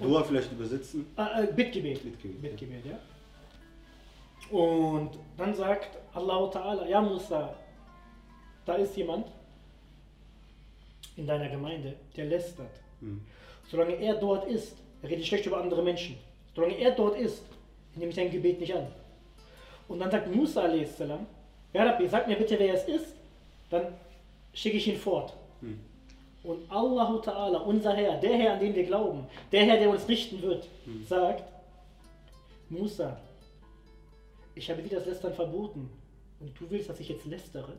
Dua 0.01 0.23
vielleicht 0.23 0.53
übersetzen. 0.53 1.07
Äh, 1.17 1.45
äh, 1.45 1.47
Bittgebet. 1.53 2.03
Bittgebet, 2.03 2.43
Bittgebet, 2.43 2.87
ja. 2.87 2.99
Und 4.51 5.11
dann 5.37 5.55
sagt 5.55 5.97
Allah 6.15 6.51
Ta'ala, 6.51 6.87
ja 6.87 7.01
Musa, 7.01 7.55
da 8.65 8.75
ist 8.75 8.97
jemand 8.97 9.27
in 11.17 11.27
deiner 11.27 11.49
Gemeinde, 11.49 11.95
der 12.17 12.27
lästert. 12.27 12.81
Hm. 13.01 13.21
Solange 13.71 13.95
er 13.95 14.15
dort 14.15 14.47
ist, 14.47 14.77
er 15.03 15.11
redet 15.11 15.27
schlecht 15.27 15.47
über 15.47 15.61
andere 15.61 15.83
Menschen. 15.83 16.17
Solange 16.55 16.75
er 16.75 16.91
dort 16.93 17.17
ist, 17.17 17.45
nehme 17.95 18.11
ich 18.11 18.17
dein 18.17 18.31
Gebet 18.31 18.61
nicht 18.61 18.75
an. 18.75 18.87
Und 19.89 19.99
dann 19.99 20.11
sagt 20.11 20.35
Musa 20.35 20.63
a.s., 20.65 20.99
ja 20.99 21.85
Rabbi, 21.85 22.09
sag 22.09 22.27
mir 22.29 22.37
bitte, 22.37 22.59
wer 22.59 22.75
es 22.75 22.85
ist, 22.85 23.15
dann 23.73 23.87
schicke 24.53 24.77
ich 24.77 24.87
ihn 24.89 24.97
fort. 24.97 25.33
Hm. 25.61 25.81
Und 26.45 26.71
Allahu 26.71 27.19
Ta'ala, 27.19 27.59
unser 27.59 27.95
Herr, 27.95 28.19
der 28.19 28.37
Herr, 28.37 28.53
an 28.55 28.61
den 28.61 28.75
wir 28.75 28.85
glauben, 28.85 29.27
der 29.53 29.65
Herr, 29.65 29.79
der 29.79 29.91
uns 29.91 30.09
richten 30.09 30.43
wird, 30.43 30.69
Hm. 30.85 31.05
sagt, 31.07 31.45
Musa, 32.69 33.17
ich 34.55 34.71
habe 34.71 34.83
dir 34.83 34.97
das 34.97 35.07
Lästern 35.07 35.35
verboten 35.35 35.89
und 36.41 36.59
du 36.61 36.69
willst, 36.71 36.89
dass 36.89 37.01
ich 37.01 37.09
jetzt 37.09 37.27
lästere? 37.27 37.73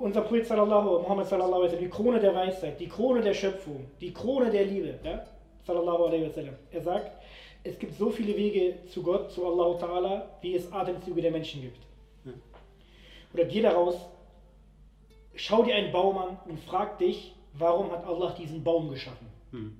Unser 0.00 0.22
Prophet 0.22 0.46
sallallahu, 0.46 1.02
Muhammad 1.02 1.28
sallallahu 1.28 1.62
alaihi 1.62 1.76
die 1.76 1.88
Krone 1.88 2.18
der 2.18 2.34
Weisheit, 2.34 2.80
die 2.80 2.88
Krone 2.88 3.20
der 3.20 3.34
Schöpfung, 3.34 3.86
die 4.00 4.12
Krone 4.12 4.50
der 4.50 4.64
Liebe, 4.64 4.98
ja? 5.04 5.24
sallallahu 5.66 6.04
alaihi 6.06 6.26
wasallam. 6.26 6.54
Er 6.72 6.80
sagt, 6.80 7.12
es 7.64 7.78
gibt 7.78 7.94
so 7.96 8.10
viele 8.10 8.36
Wege 8.36 8.74
zu 8.88 9.02
Gott, 9.02 9.30
zu 9.30 9.46
Allah 9.46 9.76
Ta'ala, 9.78 10.22
wie 10.40 10.54
es 10.54 10.72
Atemzüge 10.72 11.22
der 11.22 11.30
Menschen 11.30 11.62
gibt. 11.62 11.78
Ja. 12.24 12.32
Oder 13.34 13.44
geh 13.44 13.60
daraus, 13.60 13.96
schau 15.38 15.62
dir 15.62 15.74
einen 15.74 15.92
Baum 15.92 16.18
an 16.18 16.38
und 16.46 16.58
frag 16.60 16.98
dich, 16.98 17.34
warum 17.54 17.90
hat 17.90 18.04
Allah 18.04 18.34
diesen 18.38 18.62
Baum 18.62 18.90
geschaffen? 18.90 19.26
Hm. 19.52 19.76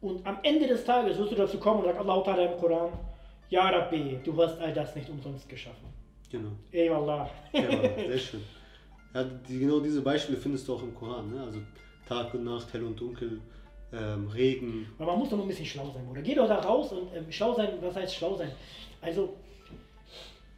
Und 0.00 0.26
am 0.26 0.38
Ende 0.42 0.66
des 0.66 0.84
Tages 0.84 1.16
wirst 1.18 1.32
du 1.32 1.36
dazu 1.36 1.58
kommen 1.58 1.80
und 1.80 1.86
sagt 1.86 1.98
Allah 1.98 2.22
Ta'ala 2.22 2.52
im 2.52 2.58
Koran, 2.58 2.92
Ja 3.48 3.68
Rabbi, 3.68 4.18
du 4.24 4.42
hast 4.42 4.58
all 4.58 4.72
das 4.72 4.94
nicht 4.96 5.08
umsonst 5.08 5.48
geschaffen. 5.48 5.88
Genau. 6.30 6.50
Ey 6.72 6.90
Wallah. 6.90 7.30
Ja, 7.52 7.70
sehr 8.08 8.18
schön. 8.18 8.42
Ja, 9.14 9.22
die, 9.24 9.58
genau 9.60 9.80
diese 9.80 10.02
Beispiele 10.02 10.36
findest 10.38 10.66
du 10.66 10.74
auch 10.74 10.82
im 10.82 10.94
Koran. 10.94 11.32
Ne? 11.32 11.42
Also 11.42 11.60
Tag 12.08 12.34
und 12.34 12.44
Nacht, 12.44 12.72
hell 12.72 12.84
und 12.84 12.98
dunkel, 13.00 13.40
ähm, 13.92 14.28
Regen. 14.28 14.88
Aber 14.98 15.12
man 15.12 15.20
muss 15.20 15.30
doch 15.30 15.36
nur 15.36 15.46
ein 15.46 15.48
bisschen 15.48 15.66
schlau 15.66 15.90
sein, 15.94 16.04
Bruder. 16.06 16.22
Geh 16.22 16.34
doch 16.34 16.48
da 16.48 16.58
raus 16.58 16.92
und 16.92 17.14
ähm, 17.16 17.30
schlau 17.30 17.54
sein, 17.54 17.68
was 17.80 17.94
heißt 17.94 18.14
schlau 18.14 18.34
sein? 18.36 18.50
Also, 19.00 19.36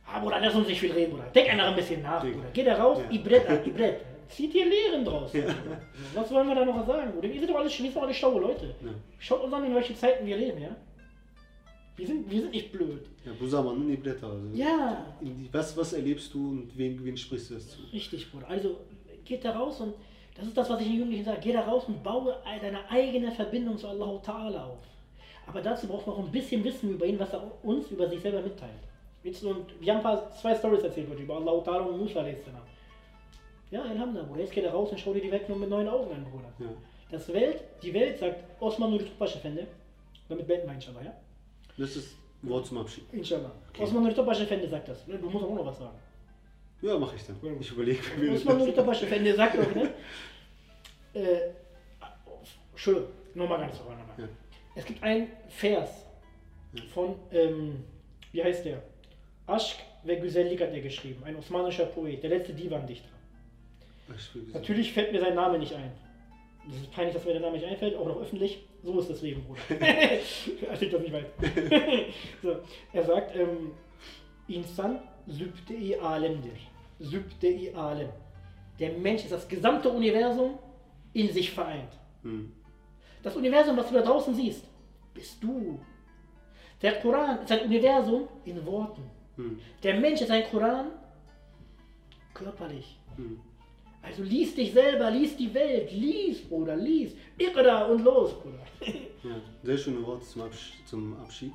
ah, 0.06 0.18
Bruder, 0.20 0.40
lass 0.40 0.54
uns 0.54 0.66
nicht 0.66 0.80
viel 0.80 0.92
reden, 0.92 1.12
Bruder. 1.12 1.26
Denk 1.34 1.50
einfach 1.50 1.66
ein 1.68 1.76
bisschen 1.76 2.02
nach, 2.02 2.22
Denk. 2.22 2.34
Bruder. 2.36 2.48
Geh 2.52 2.64
da 2.64 2.74
raus, 2.82 2.98
Ja. 3.02 3.10
Ibret 3.16 3.48
ab, 3.48 3.66
Ibret. 3.66 4.00
Zieht 4.28 4.52
hier 4.52 4.66
Lehren 4.66 5.04
draus. 5.04 5.32
Ja. 5.32 5.44
Was 6.14 6.30
wollen 6.30 6.48
wir 6.48 6.54
da 6.54 6.64
noch 6.64 6.86
sagen, 6.86 7.12
Bruder? 7.12 7.28
Wir 7.32 7.40
sind 7.40 7.50
doch 7.50 7.56
alle, 7.56 7.64
wir 7.66 7.70
sind 7.70 7.94
doch 7.96 8.02
alle 8.02 8.14
schlaue 8.14 8.40
Leute. 8.40 8.66
Ja. 8.84 8.90
Schaut 9.18 9.42
uns 9.44 9.52
an, 9.52 9.64
in 9.64 9.74
welchen 9.74 9.96
Zeiten 9.96 10.26
wir 10.26 10.36
leben, 10.36 10.60
ja? 10.60 10.74
Wir 11.96 12.06
sind, 12.06 12.30
wir 12.30 12.40
sind 12.42 12.50
nicht 12.50 12.72
blöd. 12.72 13.06
Ja, 13.24 13.32
Busaman 13.38 13.76
und 13.76 13.88
die 13.88 13.96
Blätter. 13.96 14.26
Also 14.28 14.46
Ja, 14.54 15.06
in 15.20 15.34
die, 15.36 15.48
was, 15.52 15.76
was 15.76 15.94
erlebst 15.94 16.32
du 16.34 16.50
und 16.50 16.76
wen, 16.76 17.02
wen 17.04 17.16
sprichst 17.16 17.50
du 17.50 17.54
das 17.54 17.70
zu? 17.70 17.78
Richtig, 17.92 18.30
Bruder. 18.30 18.48
Also 18.48 18.76
geht 19.24 19.44
da 19.44 19.52
raus 19.52 19.80
und 19.80 19.94
das 20.36 20.46
ist 20.46 20.56
das, 20.56 20.68
was 20.68 20.80
ich 20.80 20.88
den 20.88 20.96
Jugendlichen 20.96 21.24
sage. 21.24 21.38
Geh 21.42 21.52
da 21.52 21.62
raus 21.62 21.84
und 21.88 22.02
baue 22.02 22.36
deine 22.60 22.88
eigene 22.90 23.32
Verbindung 23.32 23.78
zu 23.78 23.88
Allah 23.88 24.20
Ta'ala 24.22 24.64
auf. 24.64 24.78
Aber 25.46 25.62
dazu 25.62 25.86
braucht 25.86 26.06
man 26.06 26.16
auch 26.16 26.24
ein 26.24 26.32
bisschen 26.32 26.62
Wissen 26.64 26.90
über 26.90 27.06
ihn, 27.06 27.18
was 27.18 27.32
er 27.32 27.42
uns 27.64 27.90
über 27.90 28.08
sich 28.08 28.20
selber 28.20 28.42
mitteilt. 28.42 28.72
Jetzt, 29.22 29.42
und 29.44 29.64
wir 29.80 29.92
haben 29.92 29.98
ein 29.98 30.02
paar, 30.02 30.30
zwei 30.32 30.54
Stories 30.54 30.82
erzählt 30.82 31.08
über 31.18 31.36
Allah 31.36 31.52
Ta'ala 31.62 31.86
und 31.86 31.98
Musa. 31.98 32.22
Ja, 33.70 33.82
Alhamdulillah, 33.82 34.28
Bruder. 34.28 34.40
Jetzt 34.40 34.52
geh 34.52 34.62
da 34.62 34.70
raus 34.70 34.90
und 34.90 34.98
schau 35.00 35.12
dir 35.12 35.20
die 35.20 35.30
Welt 35.30 35.48
nur 35.48 35.58
mit 35.58 35.68
neuen 35.68 35.88
Augen 35.88 36.12
an, 36.14 36.24
Bruder. 36.24 36.52
Ja. 36.58 36.66
Das 37.10 37.32
Welt, 37.32 37.62
die 37.82 37.92
Welt 37.94 38.18
sagt 38.18 38.44
Osman 38.60 38.90
nur 38.90 39.00
Efendi. 39.00 39.66
Damit 40.28 40.46
beenden 40.46 40.66
wir 40.68 40.74
inshallah, 40.74 41.02
ja? 41.02 41.14
Das 41.76 41.96
ist 41.96 42.16
ein 42.42 42.50
Wort 42.50 42.66
zum 42.66 42.78
Abschied. 42.78 43.04
Inshallah. 43.12 43.52
Okay. 43.70 43.82
Osman 43.82 44.02
nur 44.04 44.12
Efendi 44.12 44.68
sagt 44.68 44.88
das. 44.88 45.04
Du 45.06 45.30
musst 45.30 45.44
auch 45.44 45.54
noch 45.54 45.66
was 45.66 45.78
sagen. 45.78 45.96
Ja, 46.82 46.98
mache 46.98 47.16
ich 47.16 47.24
dann. 47.26 47.36
Ich 47.60 47.70
überlege, 47.70 48.00
wie 48.18 48.30
Muss 48.30 48.44
man 48.44 48.58
nur 48.58 48.66
mit 48.66 48.76
der 48.76 48.84
Tasche, 48.84 49.10
wenn 49.10 49.24
der 49.24 49.34
sagt 49.34 49.58
auch, 49.58 49.74
ne? 49.74 49.90
Äh, 51.14 51.48
Entschuldigung, 52.72 53.08
nochmal 53.32 53.58
ganz 53.60 53.78
vorne. 53.78 53.98
nochmal. 54.00 54.16
Ja. 54.18 54.28
Es 54.74 54.84
gibt 54.84 55.02
einen 55.02 55.28
Vers 55.48 56.04
von, 56.92 57.14
ähm, 57.32 57.84
wie 58.32 58.44
heißt 58.44 58.66
der? 58.66 58.82
Aşk 59.46 59.78
ve 60.04 60.16
Güzellik 60.16 60.60
hat 60.60 60.74
er 60.74 60.80
geschrieben, 60.80 61.24
ein 61.24 61.36
osmanischer 61.36 61.86
Poet, 61.86 62.22
der 62.22 62.28
letzte 62.28 62.52
Divan-Dichter. 62.52 63.15
Natürlich 64.52 64.92
fällt 64.92 65.12
mir 65.12 65.20
sein 65.20 65.34
Name 65.34 65.58
nicht 65.58 65.74
ein. 65.74 65.92
Das 66.66 66.76
ist 66.76 66.92
peinlich, 66.92 67.14
dass 67.14 67.24
mir 67.24 67.32
der 67.32 67.42
Name 67.42 67.56
nicht 67.56 67.66
einfällt, 67.66 67.96
auch 67.96 68.06
noch 68.06 68.20
öffentlich. 68.20 68.64
So 68.82 68.98
ist 68.98 69.10
das 69.10 69.22
Leben, 69.22 69.44
Bruder. 69.44 69.60
Erzählt 69.80 70.92
das 70.92 71.00
nicht 71.00 71.12
weit. 71.12 71.26
so, 72.42 72.56
er 72.92 73.04
sagt, 73.04 73.36
ähm, 73.36 73.72
Insan 74.48 75.00
sübde-i 75.26 75.96
alemdir. 75.96 76.52
Sübde-i 76.98 77.72
alem. 77.74 78.08
Der 78.78 78.92
Mensch 78.92 79.22
ist 79.24 79.32
das 79.32 79.48
gesamte 79.48 79.88
Universum 79.88 80.58
in 81.12 81.32
sich 81.32 81.50
vereint. 81.50 81.92
Hm. 82.22 82.52
Das 83.22 83.36
Universum, 83.36 83.76
was 83.76 83.88
du 83.88 83.94
da 83.94 84.02
draußen 84.02 84.34
siehst, 84.34 84.64
bist 85.14 85.42
du. 85.42 85.80
Der 86.82 87.00
Koran 87.00 87.42
ist 87.42 87.50
ein 87.50 87.64
Universum 87.64 88.28
in 88.44 88.64
Worten. 88.66 89.02
Hm. 89.36 89.58
Der 89.82 89.98
Mensch 89.98 90.20
ist 90.20 90.30
ein 90.30 90.44
Koran 90.44 90.90
körperlich. 92.34 92.98
Hm. 93.16 93.40
Also 94.06 94.22
lies 94.22 94.54
dich 94.54 94.72
selber, 94.72 95.10
lies 95.10 95.36
die 95.36 95.52
Welt, 95.52 95.90
lies, 95.90 96.42
Bruder, 96.42 96.76
lies. 96.76 97.12
Iqra 97.38 97.86
und 97.86 98.04
los, 98.04 98.32
Bruder. 98.40 98.64
Ja, 99.24 99.40
sehr 99.64 99.76
schöne 99.76 100.06
Worte 100.06 100.24
zum, 100.24 100.42
Absch 100.42 100.74
zum 100.84 101.16
Abschied. 101.16 101.52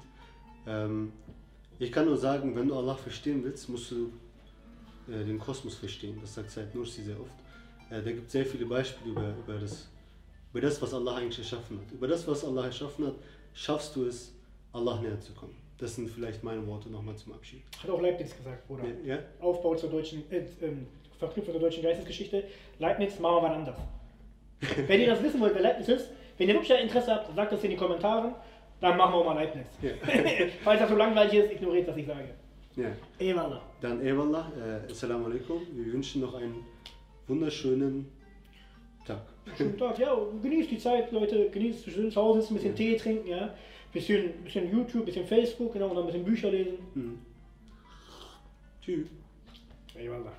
Ähm, 0.68 1.14
ich 1.80 1.90
kann 1.90 2.06
nur 2.06 2.18
sagen, 2.18 2.54
wenn 2.54 2.68
du 2.68 2.76
Allah 2.76 2.96
verstehen 2.96 3.42
willst, 3.46 3.70
musst 3.70 3.92
du 3.92 4.12
äh, 5.08 5.24
den 5.24 5.40
Kosmos 5.40 5.76
verstehen. 5.76 6.18
Das 6.20 6.34
sagt 6.34 6.52
Said 6.52 6.76
Nursi 6.76 7.04
sehr 7.04 7.18
oft. 7.18 7.32
Äh, 7.90 8.04
da 8.04 8.12
gibt 8.12 8.28
es 8.28 8.34
sehr 8.34 8.46
viele 8.46 8.66
Beispiele 8.66 9.12
über, 9.12 9.34
über, 9.38 9.58
das, 9.58 9.88
über 10.52 10.60
das, 10.60 10.82
was 10.82 10.94
Allah 10.94 11.16
eigentlich 11.16 11.40
erschaffen 11.40 11.80
hat. 11.80 11.90
Über 11.94 12.10
das, 12.10 12.28
was 12.28 12.44
Allah 12.44 12.66
erschaffen 12.66 13.08
hat, 13.08 13.16
schaffst 13.54 13.96
du 13.96 14.06
es, 14.06 14.34
Allah 14.74 15.00
näher 15.00 15.20
zu 15.22 15.32
kommen. 15.32 15.56
Das 15.78 15.96
sind 15.96 16.10
vielleicht 16.10 16.44
meine 16.44 16.68
Worte 16.68 16.90
nochmal 16.90 17.16
zum 17.16 17.32
Abschied. 17.32 17.64
Hat 17.82 17.90
auch 17.90 18.02
Leibniz 18.02 18.36
gesagt, 18.36 18.68
Bruder. 18.68 18.84
Ja? 19.06 19.20
Aufbau 19.40 19.76
zur 19.76 19.90
deutschen, 19.90 20.30
äh, 20.30 20.46
ähm, 20.62 20.88
Verknüpfung 21.22 21.54
zur 21.54 21.62
deutschen 21.62 21.84
Geistesgeschichte. 21.84 22.44
Leibniz 22.80 23.20
machen 23.20 23.36
wir 23.36 23.42
mal 23.50 23.56
anders. 23.56 23.78
wenn 24.88 25.00
ihr 25.00 25.08
das 25.08 25.24
wissen 25.24 25.40
wollt, 25.40 25.54
wer 25.56 25.62
Leibniz 25.62 25.88
ist, 25.88 26.10
wenn 26.38 26.48
ihr 26.50 26.56
wirklich 26.56 26.80
Interesse 26.80 27.14
habt, 27.14 27.36
sagt 27.36 27.52
das 27.52 27.64
in 27.64 27.72
die 27.72 27.76
Kommentare. 27.78 28.34
Dann 28.80 28.98
machen 28.98 29.14
wir 29.14 29.24
mal 29.24 29.36
Leibniz. 29.36 29.68
Ja. 29.82 29.92
Falls 30.64 30.80
das 30.80 30.90
so 30.90 30.96
langweilig 30.96 31.34
ist, 31.34 31.52
ignoriert, 31.52 31.88
was 31.88 31.98
ich 31.98 32.08
sage. 32.08 32.30
ja. 32.76 32.90
Eyvallah. 33.20 33.62
Dann 33.80 34.02
Eyvallah, 34.02 34.52
äh, 34.58 34.92
Assalamu 34.92 35.26
alaikum. 35.28 35.62
Wir 35.74 35.94
wünschen 35.94 36.22
noch 36.22 36.34
einen 36.34 36.66
wunderschönen 37.28 38.08
Tag. 39.06 39.22
Schönen 39.56 39.78
Tag, 39.78 40.00
ja, 40.00 40.16
genießt 40.42 40.72
die 40.72 40.78
Zeit, 40.80 41.12
Leute, 41.12 41.50
genießt 41.50 41.92
schön 41.92 42.12
zu 42.12 42.22
Hause 42.22 42.52
ein 42.52 42.56
bisschen 42.56 42.76
Tee 42.76 42.96
trinken, 42.98 43.28
ja. 43.28 43.54
Bisschen, 43.94 44.32
bisschen 44.44 44.72
YouTube, 44.72 45.06
bisschen 45.06 45.26
Facebook, 45.28 45.74
genau, 45.74 45.90
und 45.90 45.96
dann 45.96 46.04
ein 46.04 46.08
bisschen 46.08 46.24
Bücher 46.26 46.50
lesen. 46.50 46.78
Mhm. 46.96 47.20
Tschüss. 48.82 49.08
Eyvallah. 49.96 50.34